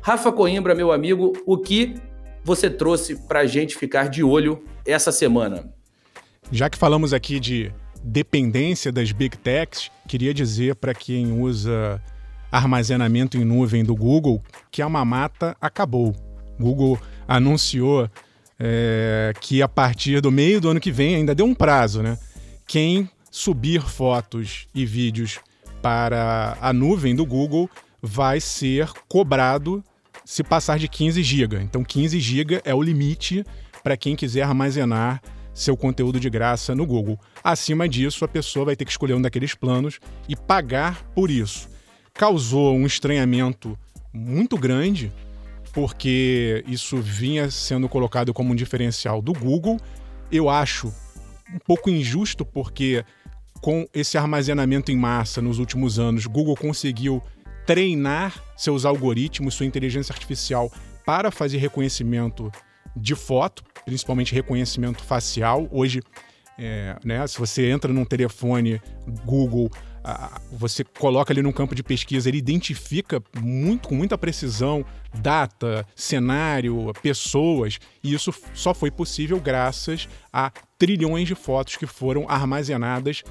Rafa 0.00 0.32
Coimbra, 0.32 0.74
meu 0.74 0.90
amigo, 0.90 1.34
o 1.44 1.58
que 1.58 1.96
você 2.42 2.70
trouxe 2.70 3.16
para 3.28 3.40
a 3.40 3.46
gente 3.46 3.76
ficar 3.76 4.08
de 4.08 4.24
olho 4.24 4.64
essa 4.86 5.12
semana? 5.12 5.70
Já 6.50 6.70
que 6.70 6.78
falamos 6.78 7.12
aqui 7.12 7.38
de 7.38 7.70
dependência 8.02 8.90
das 8.90 9.12
big 9.12 9.36
techs, 9.36 9.90
queria 10.08 10.32
dizer 10.32 10.74
para 10.76 10.94
quem 10.94 11.38
usa 11.38 12.02
armazenamento 12.50 13.36
em 13.36 13.44
nuvem 13.44 13.84
do 13.84 13.94
Google 13.94 14.42
que 14.70 14.82
a 14.82 14.88
mamata 14.88 15.56
acabou. 15.60 16.14
Google 16.58 16.98
anunciou 17.26 18.08
é, 18.58 19.32
que 19.40 19.62
a 19.62 19.68
partir 19.68 20.20
do 20.20 20.30
meio 20.30 20.60
do 20.60 20.68
ano 20.68 20.80
que 20.80 20.92
vem, 20.92 21.16
ainda 21.16 21.34
deu 21.34 21.46
um 21.46 21.54
prazo, 21.54 22.02
né? 22.02 22.18
Quem 22.66 23.08
subir 23.30 23.80
fotos 23.82 24.66
e 24.74 24.84
vídeos 24.84 25.38
para 25.80 26.58
a 26.60 26.72
nuvem 26.72 27.14
do 27.14 27.24
Google 27.24 27.70
vai 28.02 28.40
ser 28.40 28.90
cobrado 29.08 29.82
se 30.24 30.42
passar 30.42 30.78
de 30.78 30.88
15 30.88 31.22
GB. 31.22 31.56
Então, 31.62 31.82
15 31.82 32.20
GB 32.20 32.60
é 32.64 32.74
o 32.74 32.82
limite 32.82 33.44
para 33.82 33.96
quem 33.96 34.14
quiser 34.14 34.42
armazenar 34.42 35.22
seu 35.54 35.76
conteúdo 35.76 36.20
de 36.20 36.28
graça 36.28 36.74
no 36.74 36.86
Google. 36.86 37.18
Acima 37.42 37.88
disso, 37.88 38.24
a 38.24 38.28
pessoa 38.28 38.66
vai 38.66 38.76
ter 38.76 38.84
que 38.84 38.90
escolher 38.90 39.14
um 39.14 39.22
daqueles 39.22 39.54
planos 39.54 39.98
e 40.28 40.36
pagar 40.36 41.02
por 41.14 41.30
isso 41.30 41.69
causou 42.20 42.76
um 42.76 42.84
estranhamento 42.84 43.78
muito 44.12 44.58
grande, 44.58 45.10
porque 45.72 46.62
isso 46.68 46.98
vinha 46.98 47.50
sendo 47.50 47.88
colocado 47.88 48.34
como 48.34 48.52
um 48.52 48.54
diferencial 48.54 49.22
do 49.22 49.32
Google. 49.32 49.78
Eu 50.30 50.50
acho 50.50 50.92
um 51.50 51.58
pouco 51.58 51.88
injusto, 51.88 52.44
porque 52.44 53.02
com 53.62 53.88
esse 53.94 54.18
armazenamento 54.18 54.92
em 54.92 54.98
massa 54.98 55.40
nos 55.40 55.58
últimos 55.58 55.98
anos, 55.98 56.26
Google 56.26 56.54
conseguiu 56.56 57.22
treinar 57.64 58.34
seus 58.54 58.84
algoritmos, 58.84 59.54
sua 59.54 59.64
inteligência 59.64 60.12
artificial 60.12 60.70
para 61.06 61.30
fazer 61.30 61.56
reconhecimento 61.56 62.52
de 62.94 63.14
foto, 63.14 63.64
principalmente 63.86 64.34
reconhecimento 64.34 65.02
facial. 65.02 65.66
Hoje, 65.70 66.02
é, 66.58 66.98
né, 67.02 67.26
se 67.26 67.38
você 67.38 67.70
entra 67.70 67.90
num 67.90 68.04
telefone 68.04 68.78
Google, 69.24 69.70
você 70.52 70.84
coloca 70.84 71.32
ali 71.32 71.42
no 71.42 71.52
campo 71.52 71.74
de 71.74 71.82
pesquisa, 71.82 72.28
ele 72.28 72.38
identifica 72.38 73.22
muito, 73.38 73.88
com 73.88 73.94
muita 73.94 74.16
precisão 74.16 74.84
data, 75.14 75.86
cenário, 75.94 76.92
pessoas, 77.02 77.78
e 78.02 78.14
isso 78.14 78.32
só 78.54 78.72
foi 78.72 78.90
possível 78.90 79.40
graças 79.40 80.08
a 80.32 80.52
trilhões 80.78 81.26
de 81.26 81.34
fotos 81.34 81.76
que 81.76 81.86
foram 81.86 82.26
armazenadas 82.28 83.22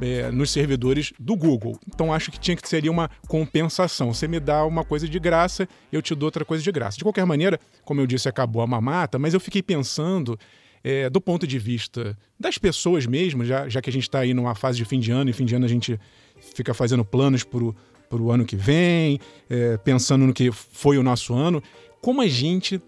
é, 0.00 0.30
nos 0.30 0.50
servidores 0.50 1.12
do 1.18 1.36
Google. 1.36 1.78
Então 1.86 2.12
acho 2.12 2.30
que 2.30 2.38
tinha 2.38 2.56
que 2.56 2.68
ser 2.68 2.88
uma 2.88 3.10
compensação. 3.26 4.14
Você 4.14 4.28
me 4.28 4.38
dá 4.40 4.64
uma 4.64 4.84
coisa 4.84 5.08
de 5.08 5.18
graça, 5.18 5.68
eu 5.92 6.00
te 6.00 6.14
dou 6.14 6.28
outra 6.28 6.44
coisa 6.44 6.62
de 6.62 6.70
graça. 6.70 6.96
De 6.96 7.04
qualquer 7.04 7.26
maneira, 7.26 7.58
como 7.84 8.00
eu 8.00 8.06
disse, 8.06 8.28
acabou 8.28 8.62
a 8.62 8.66
mamata, 8.66 9.18
mas 9.18 9.34
eu 9.34 9.40
fiquei 9.40 9.62
pensando 9.62 10.38
é, 10.82 11.08
do 11.10 11.20
ponto 11.20 11.46
de 11.46 11.58
vista 11.58 12.16
das 12.38 12.58
pessoas 12.58 13.06
mesmo, 13.06 13.44
já, 13.44 13.68
já 13.68 13.80
que 13.80 13.90
a 13.90 13.92
gente 13.92 14.04
está 14.04 14.20
aí 14.20 14.34
numa 14.34 14.54
fase 14.54 14.78
de 14.78 14.84
fim 14.84 15.00
de 15.00 15.10
ano, 15.10 15.30
e 15.30 15.32
fim 15.32 15.44
de 15.44 15.54
ano 15.54 15.64
a 15.64 15.68
gente 15.68 15.98
fica 16.54 16.72
fazendo 16.72 17.04
planos 17.04 17.44
para 17.44 17.64
o 18.22 18.30
ano 18.30 18.44
que 18.44 18.56
vem, 18.56 19.18
é, 19.48 19.76
pensando 19.78 20.26
no 20.26 20.32
que 20.32 20.50
foi 20.52 20.98
o 20.98 21.02
nosso 21.02 21.34
ano, 21.34 21.62
como 22.00 22.20
a 22.20 22.26
gente 22.26 22.80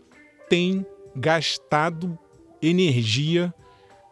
tem 0.49 0.85
gastado 1.15 2.19
energia 2.63 3.53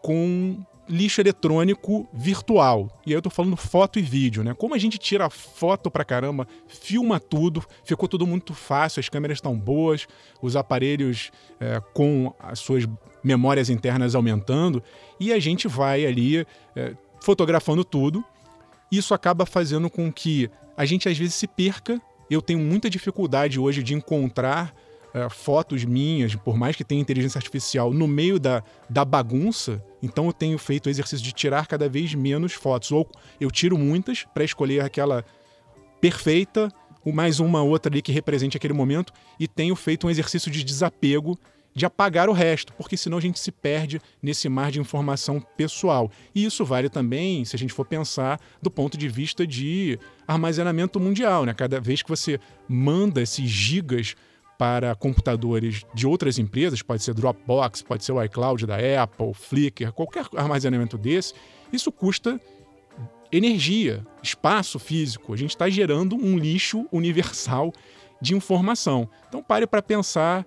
com 0.02 0.64
lixo 0.88 1.20
eletrônico 1.20 2.08
virtual. 2.12 2.88
E 3.04 3.10
aí 3.10 3.16
eu 3.16 3.22
tô 3.22 3.28
falando 3.28 3.56
foto 3.56 3.98
e 3.98 4.02
vídeo, 4.02 4.42
né? 4.42 4.54
Como 4.54 4.74
a 4.74 4.78
gente 4.78 4.98
tira 4.98 5.28
foto 5.28 5.90
pra 5.90 6.04
caramba, 6.04 6.48
filma 6.66 7.20
tudo, 7.20 7.62
ficou 7.84 8.08
tudo 8.08 8.26
muito 8.26 8.54
fácil, 8.54 9.00
as 9.00 9.08
câmeras 9.08 9.36
estão 9.36 9.56
boas, 9.56 10.06
os 10.40 10.56
aparelhos 10.56 11.30
é, 11.60 11.80
com 11.92 12.34
as 12.38 12.58
suas 12.58 12.86
memórias 13.28 13.68
internas 13.68 14.14
aumentando, 14.14 14.82
e 15.20 15.34
a 15.34 15.38
gente 15.38 15.68
vai 15.68 16.06
ali 16.06 16.46
é, 16.74 16.94
fotografando 17.20 17.84
tudo. 17.84 18.24
Isso 18.90 19.12
acaba 19.12 19.44
fazendo 19.44 19.90
com 19.90 20.10
que 20.10 20.50
a 20.74 20.86
gente 20.86 21.08
às 21.10 21.18
vezes 21.18 21.34
se 21.34 21.46
perca. 21.46 22.00
Eu 22.30 22.40
tenho 22.40 22.58
muita 22.58 22.88
dificuldade 22.88 23.60
hoje 23.60 23.82
de 23.82 23.92
encontrar 23.92 24.74
é, 25.12 25.28
fotos 25.28 25.84
minhas, 25.84 26.34
por 26.36 26.56
mais 26.56 26.74
que 26.74 26.82
tenha 26.82 27.02
inteligência 27.02 27.38
artificial, 27.38 27.92
no 27.92 28.08
meio 28.08 28.40
da, 28.40 28.62
da 28.88 29.04
bagunça. 29.04 29.84
Então 30.02 30.24
eu 30.24 30.32
tenho 30.32 30.56
feito 30.56 30.86
o 30.86 30.90
exercício 30.90 31.22
de 31.22 31.32
tirar 31.32 31.66
cada 31.66 31.86
vez 31.86 32.14
menos 32.14 32.54
fotos. 32.54 32.90
Ou 32.90 33.06
eu 33.38 33.50
tiro 33.50 33.76
muitas 33.76 34.24
para 34.32 34.42
escolher 34.42 34.80
aquela 34.82 35.22
perfeita, 36.00 36.72
mais 37.04 37.40
uma 37.40 37.62
outra 37.62 37.92
ali 37.92 38.00
que 38.00 38.12
represente 38.12 38.56
aquele 38.56 38.74
momento, 38.74 39.12
e 39.38 39.46
tenho 39.46 39.74
feito 39.76 40.06
um 40.06 40.10
exercício 40.10 40.50
de 40.50 40.64
desapego 40.64 41.38
de 41.78 41.86
apagar 41.86 42.28
o 42.28 42.32
resto, 42.32 42.72
porque 42.72 42.96
senão 42.96 43.18
a 43.18 43.20
gente 43.20 43.38
se 43.38 43.52
perde 43.52 44.00
nesse 44.20 44.48
mar 44.48 44.72
de 44.72 44.80
informação 44.80 45.40
pessoal. 45.56 46.10
E 46.34 46.44
isso 46.44 46.64
vale 46.64 46.88
também, 46.88 47.44
se 47.44 47.54
a 47.54 47.58
gente 47.58 47.72
for 47.72 47.86
pensar, 47.86 48.40
do 48.60 48.68
ponto 48.68 48.98
de 48.98 49.08
vista 49.08 49.46
de 49.46 49.96
armazenamento 50.26 50.98
mundial. 50.98 51.44
Né? 51.44 51.54
Cada 51.54 51.80
vez 51.80 52.02
que 52.02 52.08
você 52.08 52.40
manda 52.68 53.22
esses 53.22 53.48
gigas 53.48 54.16
para 54.58 54.92
computadores 54.96 55.84
de 55.94 56.04
outras 56.04 56.36
empresas, 56.36 56.82
pode 56.82 57.00
ser 57.00 57.14
Dropbox, 57.14 57.80
pode 57.80 58.04
ser 58.04 58.10
o 58.10 58.20
iCloud 58.24 58.66
da 58.66 58.76
Apple, 59.00 59.32
Flickr, 59.32 59.92
qualquer 59.92 60.26
armazenamento 60.34 60.98
desse, 60.98 61.32
isso 61.72 61.92
custa 61.92 62.40
energia, 63.30 64.04
espaço 64.20 64.80
físico. 64.80 65.32
A 65.32 65.36
gente 65.36 65.50
está 65.50 65.70
gerando 65.70 66.16
um 66.16 66.36
lixo 66.36 66.88
universal 66.90 67.72
de 68.20 68.34
informação. 68.34 69.08
Então 69.28 69.40
pare 69.40 69.64
para 69.64 69.80
pensar 69.80 70.44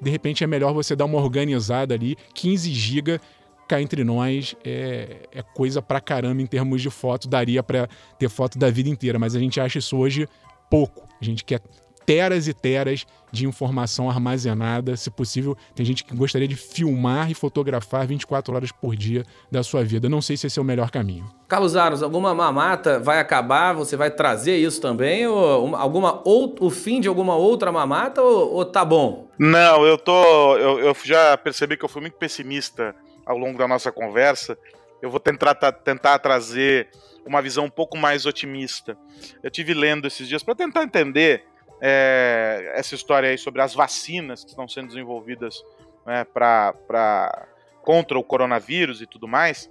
de 0.00 0.10
repente 0.10 0.44
é 0.44 0.46
melhor 0.46 0.72
você 0.72 0.94
dar 0.94 1.04
uma 1.04 1.18
organizada 1.18 1.94
ali. 1.94 2.16
15 2.34 2.72
GB 2.72 3.20
cá 3.68 3.80
entre 3.82 4.02
nós 4.02 4.56
é, 4.64 5.28
é 5.32 5.42
coisa 5.42 5.82
pra 5.82 6.00
caramba 6.00 6.40
em 6.40 6.46
termos 6.46 6.80
de 6.80 6.90
foto. 6.90 7.28
Daria 7.28 7.62
para 7.62 7.88
ter 8.18 8.28
foto 8.28 8.58
da 8.58 8.70
vida 8.70 8.88
inteira, 8.88 9.18
mas 9.18 9.36
a 9.36 9.38
gente 9.38 9.60
acha 9.60 9.78
isso 9.78 9.96
hoje 9.96 10.28
pouco. 10.70 11.06
A 11.20 11.24
gente 11.24 11.44
quer 11.44 11.60
teras 12.08 12.48
e 12.48 12.54
teras 12.54 13.06
de 13.30 13.46
informação 13.46 14.08
armazenada. 14.08 14.96
Se 14.96 15.10
possível, 15.10 15.54
tem 15.74 15.84
gente 15.84 16.02
que 16.02 16.16
gostaria 16.16 16.48
de 16.48 16.56
filmar 16.56 17.30
e 17.30 17.34
fotografar 17.34 18.06
24 18.06 18.54
horas 18.54 18.72
por 18.72 18.96
dia 18.96 19.26
da 19.52 19.62
sua 19.62 19.84
vida. 19.84 20.08
Não 20.08 20.22
sei 20.22 20.34
se 20.34 20.46
esse 20.46 20.58
é 20.58 20.62
o 20.62 20.64
melhor 20.64 20.90
caminho. 20.90 21.28
Carlos 21.46 21.76
Aros, 21.76 22.02
alguma 22.02 22.34
mamata 22.34 22.98
vai 22.98 23.20
acabar? 23.20 23.74
Você 23.74 23.94
vai 23.94 24.10
trazer 24.10 24.56
isso 24.56 24.80
também? 24.80 25.26
Ou 25.26 25.76
alguma 25.76 26.22
ou, 26.24 26.56
o 26.60 26.70
fim 26.70 26.98
de 26.98 27.08
alguma 27.08 27.36
outra 27.36 27.70
mamata? 27.70 28.22
Ou, 28.22 28.54
ou 28.54 28.64
tá 28.64 28.86
bom? 28.86 29.28
Não, 29.38 29.84
eu 29.84 29.98
tô. 29.98 30.56
Eu, 30.56 30.80
eu, 30.80 30.96
já 31.04 31.36
percebi 31.36 31.76
que 31.76 31.84
eu 31.84 31.90
fui 31.90 32.00
muito 32.00 32.16
pessimista 32.16 32.96
ao 33.26 33.36
longo 33.36 33.58
da 33.58 33.68
nossa 33.68 33.92
conversa. 33.92 34.56
Eu 35.02 35.10
vou 35.10 35.20
tentar, 35.20 35.54
tentar 35.54 36.18
trazer 36.20 36.88
uma 37.26 37.42
visão 37.42 37.66
um 37.66 37.70
pouco 37.70 37.98
mais 37.98 38.24
otimista. 38.24 38.96
Eu 39.42 39.50
tive 39.50 39.74
lendo 39.74 40.06
esses 40.06 40.26
dias 40.26 40.42
para 40.42 40.54
tentar 40.54 40.84
entender 40.84 41.44
é, 41.80 42.72
essa 42.74 42.94
história 42.94 43.30
aí 43.30 43.38
sobre 43.38 43.62
as 43.62 43.74
vacinas 43.74 44.44
que 44.44 44.50
estão 44.50 44.68
sendo 44.68 44.88
desenvolvidas 44.88 45.64
né, 46.04 46.24
pra, 46.24 46.74
pra, 46.86 47.48
contra 47.82 48.18
o 48.18 48.24
coronavírus 48.24 49.00
e 49.00 49.06
tudo 49.06 49.28
mais. 49.28 49.70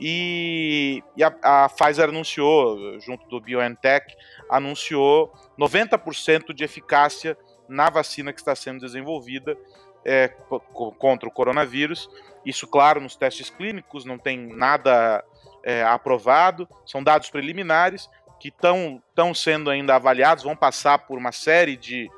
E, 0.00 1.02
e 1.16 1.22
a, 1.22 1.34
a, 1.42 1.68
Pfizer 1.68 2.08
anunciou, 2.08 2.98
junto 3.00 3.26
do 3.28 3.40
BioNTech, 3.40 4.14
anunciou 4.50 5.32
90% 5.58 6.52
de 6.52 6.64
eficácia 6.64 7.38
na 7.68 7.88
vacina 7.88 8.32
que 8.32 8.40
está 8.40 8.54
sendo 8.54 8.80
desenvolvida 8.80 9.56
é, 10.04 10.28
contra 10.98 11.28
o 11.28 11.32
coronavírus. 11.32 12.10
Isso, 12.44 12.66
claro, 12.66 13.00
nos 13.00 13.16
testes 13.16 13.48
clínicos, 13.48 14.04
não 14.04 14.18
tem 14.18 14.36
nada 14.36 15.24
é, 15.62 15.82
aprovado, 15.82 16.68
são 16.84 17.02
dados 17.02 17.30
preliminares, 17.30 18.10
que 18.38 18.48
estão 18.48 19.34
sendo 19.34 19.70
ainda 19.70 19.94
avaliados, 19.94 20.44
vão 20.44 20.56
passar 20.56 20.98
por 20.98 21.18
uma 21.18 21.32
série 21.32 21.76
de, 21.76 22.10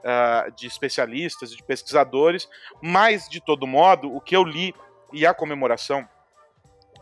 uh, 0.00 0.50
de 0.52 0.66
especialistas 0.66 1.50
de 1.50 1.62
pesquisadores, 1.62 2.48
mas, 2.82 3.28
de 3.28 3.40
todo 3.40 3.66
modo, 3.66 4.14
o 4.14 4.20
que 4.20 4.36
eu 4.36 4.42
li 4.42 4.74
e 5.12 5.26
a 5.26 5.34
comemoração 5.34 6.08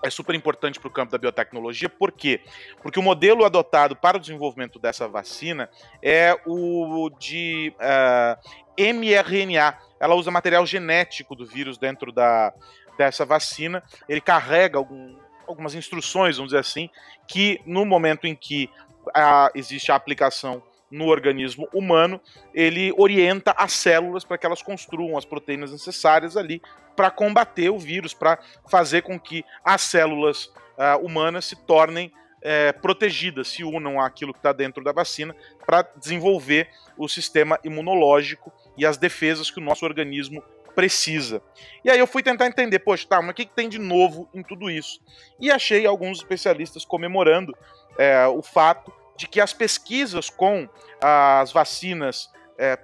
é 0.03 0.11
super 0.11 0.35
importante 0.35 0.79
para 0.79 0.89
o 0.89 0.93
campo 0.93 1.13
da 1.13 1.19
biotecnologia, 1.19 1.89
por 1.89 2.13
quê? 2.13 2.43
Porque 2.83 2.99
o 2.99 3.03
modelo 3.03 3.45
adotado 3.45 3.97
para 3.97 4.19
o 4.19 4.21
desenvolvimento 4.21 4.79
dessa 4.79 5.09
vacina 5.09 5.71
é 6.03 6.39
o 6.47 7.09
de 7.19 7.75
uh, 7.77 8.39
mRNA. 8.77 9.79
Ela 9.99 10.15
usa 10.15 10.31
material 10.31 10.67
genético 10.67 11.35
do 11.35 11.47
vírus 11.47 11.79
dentro 11.79 12.13
da, 12.13 12.53
dessa 12.99 13.25
vacina, 13.25 13.83
ele 14.09 14.21
carrega 14.21 14.79
algum, 14.79 15.17
algumas 15.47 15.75
instruções, 15.75 16.37
vamos 16.37 16.51
dizer 16.51 16.61
assim, 16.61 16.89
que 17.27 17.61
no 17.67 17.85
momento 17.85 18.27
em 18.27 18.35
que 18.35 18.69
a, 19.15 19.51
existe 19.55 19.91
a 19.93 19.95
aplicação 19.95 20.63
no 20.91 21.07
organismo 21.07 21.69
humano, 21.73 22.21
ele 22.55 22.93
orienta 22.97 23.53
as 23.57 23.73
células 23.73 24.25
para 24.25 24.39
que 24.39 24.47
elas 24.47 24.63
construam 24.63 25.19
as 25.19 25.25
proteínas 25.25 25.73
necessárias 25.73 26.37
ali 26.37 26.63
para 26.95 27.11
combater 27.11 27.69
o 27.71 27.79
vírus, 27.79 28.15
para 28.15 28.39
fazer 28.69 29.03
com 29.03 29.19
que 29.19 29.45
as 29.65 29.83
células 29.83 30.47
uh, 30.47 31.05
humanas 31.05 31.47
se 31.47 31.57
tornem 31.57 32.13
é, 32.45 32.73
protegidas, 32.73 33.49
se 33.49 33.65
unam 33.65 33.99
àquilo 33.99 34.33
que 34.35 34.39
está 34.39 34.53
dentro 34.53 34.85
da 34.85 34.93
vacina 34.93 35.35
para 35.67 35.83
desenvolver 35.97 36.69
o 36.97 37.09
sistema 37.09 37.59
imunológico 37.65 38.53
e 38.77 38.85
as 38.85 38.99
defesas 38.99 39.51
que 39.51 39.59
o 39.59 39.63
nosso 39.63 39.87
organismo 39.87 40.45
precisa. 40.75 41.43
E 41.85 41.91
aí 41.91 41.99
eu 41.99 42.07
fui 42.07 42.23
tentar 42.23 42.47
entender, 42.47 42.79
poxa, 42.81 43.07
tá, 43.09 43.21
mas 43.21 43.31
o 43.31 43.35
que, 43.35 43.45
que 43.45 43.55
tem 43.55 43.69
de 43.69 43.79
novo 43.79 44.29
em 44.35 44.43
tudo 44.43 44.71
isso? 44.71 45.01
E 45.41 45.51
achei 45.51 45.87
alguns 45.87 46.19
especialistas 46.19 46.85
comemorando 46.85 47.57
é, 47.99 48.27
o 48.27 48.43
fato 48.43 48.93
de 49.17 49.29
que 49.29 49.41
as 49.41 49.53
pesquisas 49.53 50.29
com 50.29 50.69
as 51.01 51.53
vacinas 51.53 52.31
é, 52.59 52.79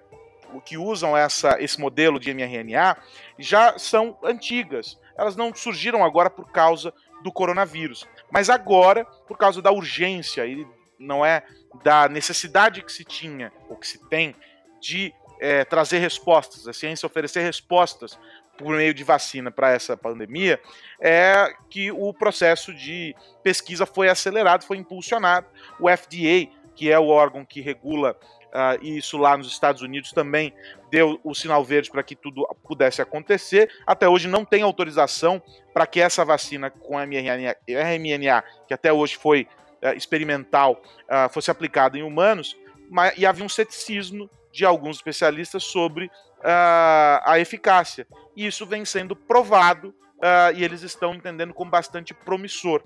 que 0.64 0.76
usam 0.76 1.16
essa, 1.16 1.60
esse 1.60 1.80
modelo 1.80 2.18
de 2.18 2.32
mRNA 2.32 2.96
já 3.38 3.78
são 3.78 4.18
antigas. 4.22 4.98
Elas 5.16 5.36
não 5.36 5.54
surgiram 5.54 6.04
agora 6.04 6.30
por 6.30 6.50
causa 6.50 6.92
do 7.22 7.32
coronavírus, 7.32 8.08
mas 8.30 8.48
agora 8.48 9.04
por 9.28 9.36
causa 9.36 9.60
da 9.60 9.70
urgência 9.70 10.46
e 10.46 10.66
não 10.98 11.24
é 11.24 11.42
da 11.82 12.08
necessidade 12.08 12.82
que 12.82 12.92
se 12.92 13.04
tinha 13.04 13.52
ou 13.68 13.76
que 13.76 13.86
se 13.86 13.98
tem 14.08 14.34
de 14.80 15.14
é, 15.40 15.64
trazer 15.64 15.98
respostas, 15.98 16.68
a 16.68 16.72
ciência 16.72 17.06
oferecer 17.06 17.40
respostas 17.40 18.18
por 18.58 18.76
meio 18.76 18.92
de 18.92 19.02
vacina 19.02 19.50
para 19.50 19.70
essa 19.70 19.96
pandemia, 19.96 20.60
é 21.00 21.54
que 21.70 21.90
o 21.90 22.12
processo 22.12 22.74
de 22.74 23.16
pesquisa 23.42 23.86
foi 23.86 24.10
acelerado, 24.10 24.66
foi 24.66 24.76
impulsionado. 24.76 25.46
O 25.80 25.88
FDA, 25.88 26.46
que 26.76 26.92
é 26.92 26.98
o 26.98 27.08
órgão 27.08 27.42
que 27.42 27.62
regula 27.62 28.14
uh, 28.48 28.84
isso 28.84 29.16
lá 29.16 29.34
nos 29.34 29.48
Estados 29.48 29.80
Unidos, 29.80 30.12
também 30.12 30.52
deu 30.90 31.18
o 31.24 31.34
sinal 31.34 31.64
verde 31.64 31.90
para 31.90 32.02
que 32.02 32.14
tudo 32.14 32.46
pudesse 32.62 33.00
acontecer. 33.00 33.70
Até 33.86 34.06
hoje 34.06 34.28
não 34.28 34.44
tem 34.44 34.62
autorização 34.62 35.42
para 35.72 35.86
que 35.86 35.98
essa 35.98 36.22
vacina 36.22 36.68
com 36.68 36.98
mRNA, 36.98 37.56
mRNA 37.66 38.44
que 38.68 38.74
até 38.74 38.92
hoje 38.92 39.16
foi 39.16 39.48
uh, 39.82 39.96
experimental, 39.96 40.82
uh, 41.08 41.32
fosse 41.32 41.50
aplicada 41.50 41.96
em 41.96 42.02
humanos, 42.02 42.54
mas, 42.90 43.16
e 43.16 43.24
havia 43.24 43.44
um 43.44 43.48
ceticismo 43.48 44.28
de 44.52 44.64
alguns 44.64 44.96
especialistas 44.96 45.64
sobre 45.64 46.06
uh, 46.06 47.20
a 47.24 47.36
eficácia. 47.38 48.06
E 48.36 48.46
isso 48.46 48.66
vem 48.66 48.84
sendo 48.84 49.14
provado 49.14 49.88
uh, 49.88 50.54
e 50.54 50.64
eles 50.64 50.82
estão 50.82 51.14
entendendo 51.14 51.54
como 51.54 51.70
bastante 51.70 52.14
promissor. 52.14 52.82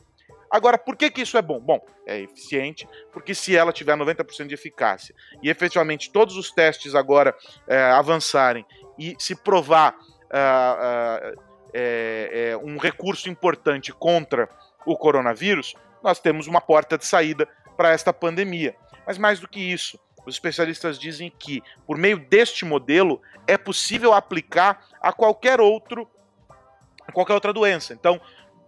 Agora, 0.51 0.79
por 0.79 0.97
que, 0.97 1.11
que 1.11 1.23
isso 1.23 1.37
é 1.37 1.43
bom? 1.43 1.59
Bom, 1.59 1.85
é 2.07 2.21
eficiente, 2.21 2.89
porque 3.13 3.35
se 3.35 3.57
ela 3.57 3.73
tiver 3.73 3.97
90% 3.97 4.47
de 4.47 4.55
eficácia 4.55 5.15
e 5.43 5.51
efetivamente 5.51 6.11
todos 6.11 6.37
os 6.37 6.53
testes 6.53 6.95
agora 6.95 7.35
uh, 7.69 7.95
avançarem 7.95 8.65
e 8.99 9.17
se 9.19 9.35
provar 9.35 9.95
uh, 9.95 11.55
é, 11.73 12.51
é 12.53 12.57
um 12.57 12.79
recurso 12.79 13.29
importante 13.29 13.93
contra 13.93 14.49
o 14.87 14.97
coronavírus, 14.97 15.75
nós 16.03 16.21
temos 16.21 16.47
uma 16.47 16.61
porta 16.61 16.97
de 16.97 17.05
saída 17.05 17.49
para 17.77 17.91
esta 17.91 18.13
pandemia. 18.13 18.77
Mas 19.07 19.19
mais 19.19 19.41
do 19.41 19.49
que 19.49 19.61
isso, 19.61 19.99
os 20.27 20.35
especialistas 20.35 20.99
dizem 20.99 21.33
que, 21.39 21.63
por 21.87 21.97
meio 21.97 22.19
deste 22.19 22.65
modelo, 22.65 23.21
é 23.47 23.59
possível 23.59 24.13
aplicar 24.13 24.87
a 25.01 25.13
qualquer 25.13 25.61
outro, 25.61 26.09
a 27.07 27.13
qualquer 27.13 27.35
outra 27.35 27.53
doença. 27.53 27.93
Então, 27.93 28.21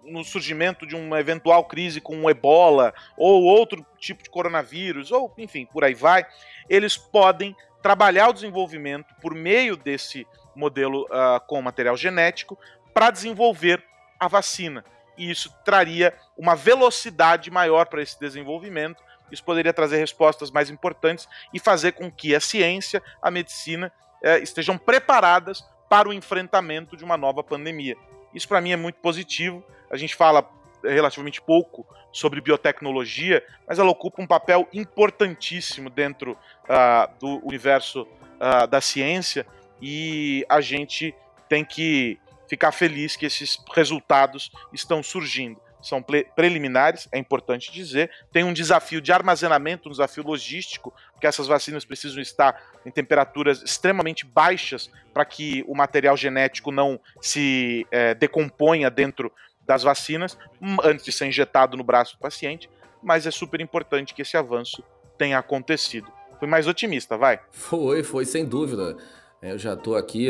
no 0.03 0.23
surgimento 0.25 0.87
de 0.87 0.95
uma 0.95 1.19
eventual 1.19 1.65
crise 1.65 2.01
com 2.01 2.17
um 2.17 2.31
ebola 2.31 2.95
ou 3.17 3.43
outro 3.45 3.85
tipo 3.99 4.23
de 4.23 4.31
coronavírus, 4.31 5.11
ou 5.11 5.33
enfim, 5.37 5.67
por 5.67 5.85
aí 5.85 5.95
vai, 5.95 6.25
eles 6.69 6.97
podem 6.97 7.57
trabalhar 7.83 8.29
o 8.29 8.33
desenvolvimento 8.33 9.15
por 9.21 9.35
meio 9.35 9.77
desse 9.77 10.27
modelo 10.55 11.05
uh, 11.05 11.41
com 11.47 11.61
material 11.61 11.97
genético 11.97 12.59
para 12.93 13.11
desenvolver 13.11 13.83
a 14.19 14.29
vacina. 14.29 14.85
E 15.19 15.31
isso 15.31 15.53
traria 15.65 16.15
uma 16.37 16.55
velocidade 16.55 17.51
maior 17.51 17.87
para 17.87 18.03
esse 18.03 18.19
desenvolvimento 18.19 19.03
isso 19.31 19.45
poderia 19.45 19.73
trazer 19.73 19.99
respostas 19.99 20.51
mais 20.51 20.71
importantes 20.71 21.29
e 21.53 21.59
fazer 21.59 21.93
com 21.93 22.11
que 22.11 22.35
a 22.35 22.41
ciência, 22.41 23.03
a 23.21 23.31
medicina 23.31 23.93
é, 24.23 24.39
estejam 24.39 24.79
preparadas 24.79 25.65
para 25.89 26.09
o 26.09 26.13
enfrentamento 26.13 26.97
de 26.97 27.05
uma 27.05 27.17
nova 27.17 27.43
pandemia. 27.43 27.97
Isso 28.35 28.49
para 28.49 28.61
mim 28.61 28.73
é 28.73 28.77
muito 28.77 28.99
positivo. 29.01 29.65
A 29.91 29.97
gente 29.97 30.15
fala 30.15 30.49
é, 30.85 30.93
relativamente 30.93 31.41
pouco 31.41 31.87
sobre 32.13 32.41
biotecnologia, 32.41 33.45
mas 33.67 33.79
ela 33.79 33.91
ocupa 33.91 34.23
um 34.23 34.27
papel 34.27 34.67
importantíssimo 34.73 35.91
dentro 35.91 36.33
uh, 36.33 37.19
do 37.21 37.47
universo 37.47 38.03
uh, 38.03 38.67
da 38.67 38.81
ciência 38.81 39.47
e 39.83 40.45
a 40.49 40.61
gente 40.61 41.15
tem 41.49 41.65
que 41.65 42.19
ficar 42.49 42.73
feliz 42.73 43.17
que 43.17 43.27
esses 43.27 43.63
resultados 43.75 44.51
estão 44.73 45.03
surgindo 45.03 45.61
são 45.87 46.03
preliminares, 46.03 47.09
é 47.13 47.19
importante 47.19 47.73
dizer. 47.73 48.11
Tem 48.33 48.45
um 48.45 48.53
desafio 48.53 49.01
de 49.01 49.13
armazenamento, 49.13 49.89
um 49.89 49.93
desafio 49.93 50.25
logístico, 50.25 50.93
porque 51.13 51.27
essas 51.27 51.47
vacinas 51.47 51.85
precisam 51.85 52.21
estar 52.21 52.61
em 52.85 52.91
temperaturas 52.91 53.63
extremamente 53.63 54.27
baixas 54.27 54.91
para 55.15 55.25
que 55.25 55.65
o 55.67 55.75
material 55.75 56.17
genético 56.17 56.71
não 56.71 56.99
se 57.21 57.87
é, 57.91 58.15
decomponha 58.15 58.91
dentro 58.91 59.33
das 59.67 59.83
vacinas 59.83 60.39
hum, 60.61 60.77
antes 60.83 61.05
de 61.05 61.13
ser 61.13 61.27
injetado 61.27 61.77
no 61.77 61.85
braço 61.85 62.17
do 62.17 62.21
paciente. 62.21 62.71
Mas 63.03 63.27
é 63.27 63.31
super 63.31 63.61
importante 63.61 64.15
que 64.15 64.23
esse 64.23 64.37
avanço 64.37 64.83
tenha 65.17 65.39
acontecido. 65.39 66.11
Fui 66.39 66.49
mais 66.49 66.67
otimista, 66.67 67.17
vai. 67.17 67.41
Foi, 67.51 68.03
foi, 68.03 68.25
sem 68.25 68.45
dúvida. 68.45 68.97
É, 69.41 69.53
eu 69.53 69.59
já 69.59 69.75
estou 69.75 69.97
aqui 69.97 70.29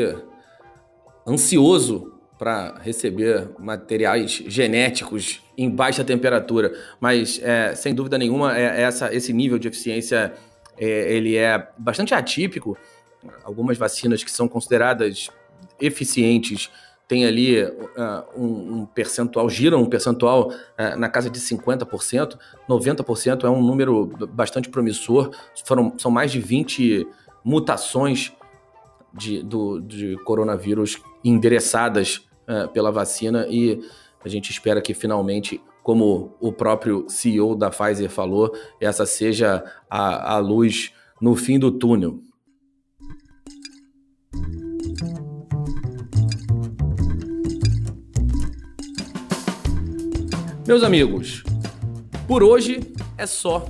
ansioso 1.27 2.16
para 2.37 2.75
receber 2.81 3.49
materiais 3.57 4.43
genéticos 4.45 5.41
em 5.57 5.69
baixa 5.69 6.03
temperatura, 6.03 6.71
mas 6.99 7.39
é, 7.41 7.73
sem 7.73 7.93
dúvida 7.93 8.17
nenhuma 8.17 8.57
é, 8.57 8.81
essa, 8.81 9.13
esse 9.13 9.33
nível 9.33 9.57
de 9.57 9.67
eficiência 9.67 10.33
é, 10.77 11.13
ele 11.13 11.35
é 11.35 11.67
bastante 11.77 12.13
atípico. 12.13 12.77
Algumas 13.43 13.77
vacinas 13.77 14.23
que 14.23 14.31
são 14.31 14.47
consideradas 14.47 15.29
eficientes 15.81 16.69
têm 17.07 17.25
ali 17.25 17.63
uh, 17.63 17.71
um, 18.35 18.79
um, 18.79 18.85
percentual, 18.85 19.49
giram 19.49 19.81
um 19.81 19.85
percentual 19.85 20.49
uh, 20.49 20.97
na 20.97 21.07
casa 21.07 21.29
de 21.29 21.39
50%, 21.39 22.37
90% 22.69 23.43
é 23.45 23.49
um 23.49 23.61
número 23.61 24.05
bastante 24.29 24.69
promissor. 24.69 25.31
Foram, 25.65 25.97
são 25.97 26.11
mais 26.11 26.31
de 26.31 26.39
20 26.39 27.07
mutações 27.43 28.33
de, 29.13 29.41
do, 29.41 29.79
de 29.79 30.17
coronavírus 30.25 31.01
endereçadas 31.23 32.26
uh, 32.47 32.67
pela 32.69 32.91
vacina 32.91 33.45
e 33.49 33.81
a 34.23 34.29
gente 34.29 34.51
espera 34.51 34.81
que 34.81 34.93
finalmente, 34.93 35.61
como 35.83 36.35
o 36.39 36.51
próprio 36.51 37.05
CEO 37.07 37.55
da 37.55 37.69
Pfizer 37.69 38.09
falou, 38.09 38.53
essa 38.79 39.05
seja 39.05 39.63
a, 39.89 40.35
a 40.35 40.37
luz 40.39 40.91
no 41.21 41.35
fim 41.35 41.59
do 41.59 41.71
túnel. 41.71 42.19
Meus 50.67 50.83
amigos, 50.83 51.43
por 52.27 52.43
hoje 52.43 52.79
é 53.17 53.25
só. 53.25 53.65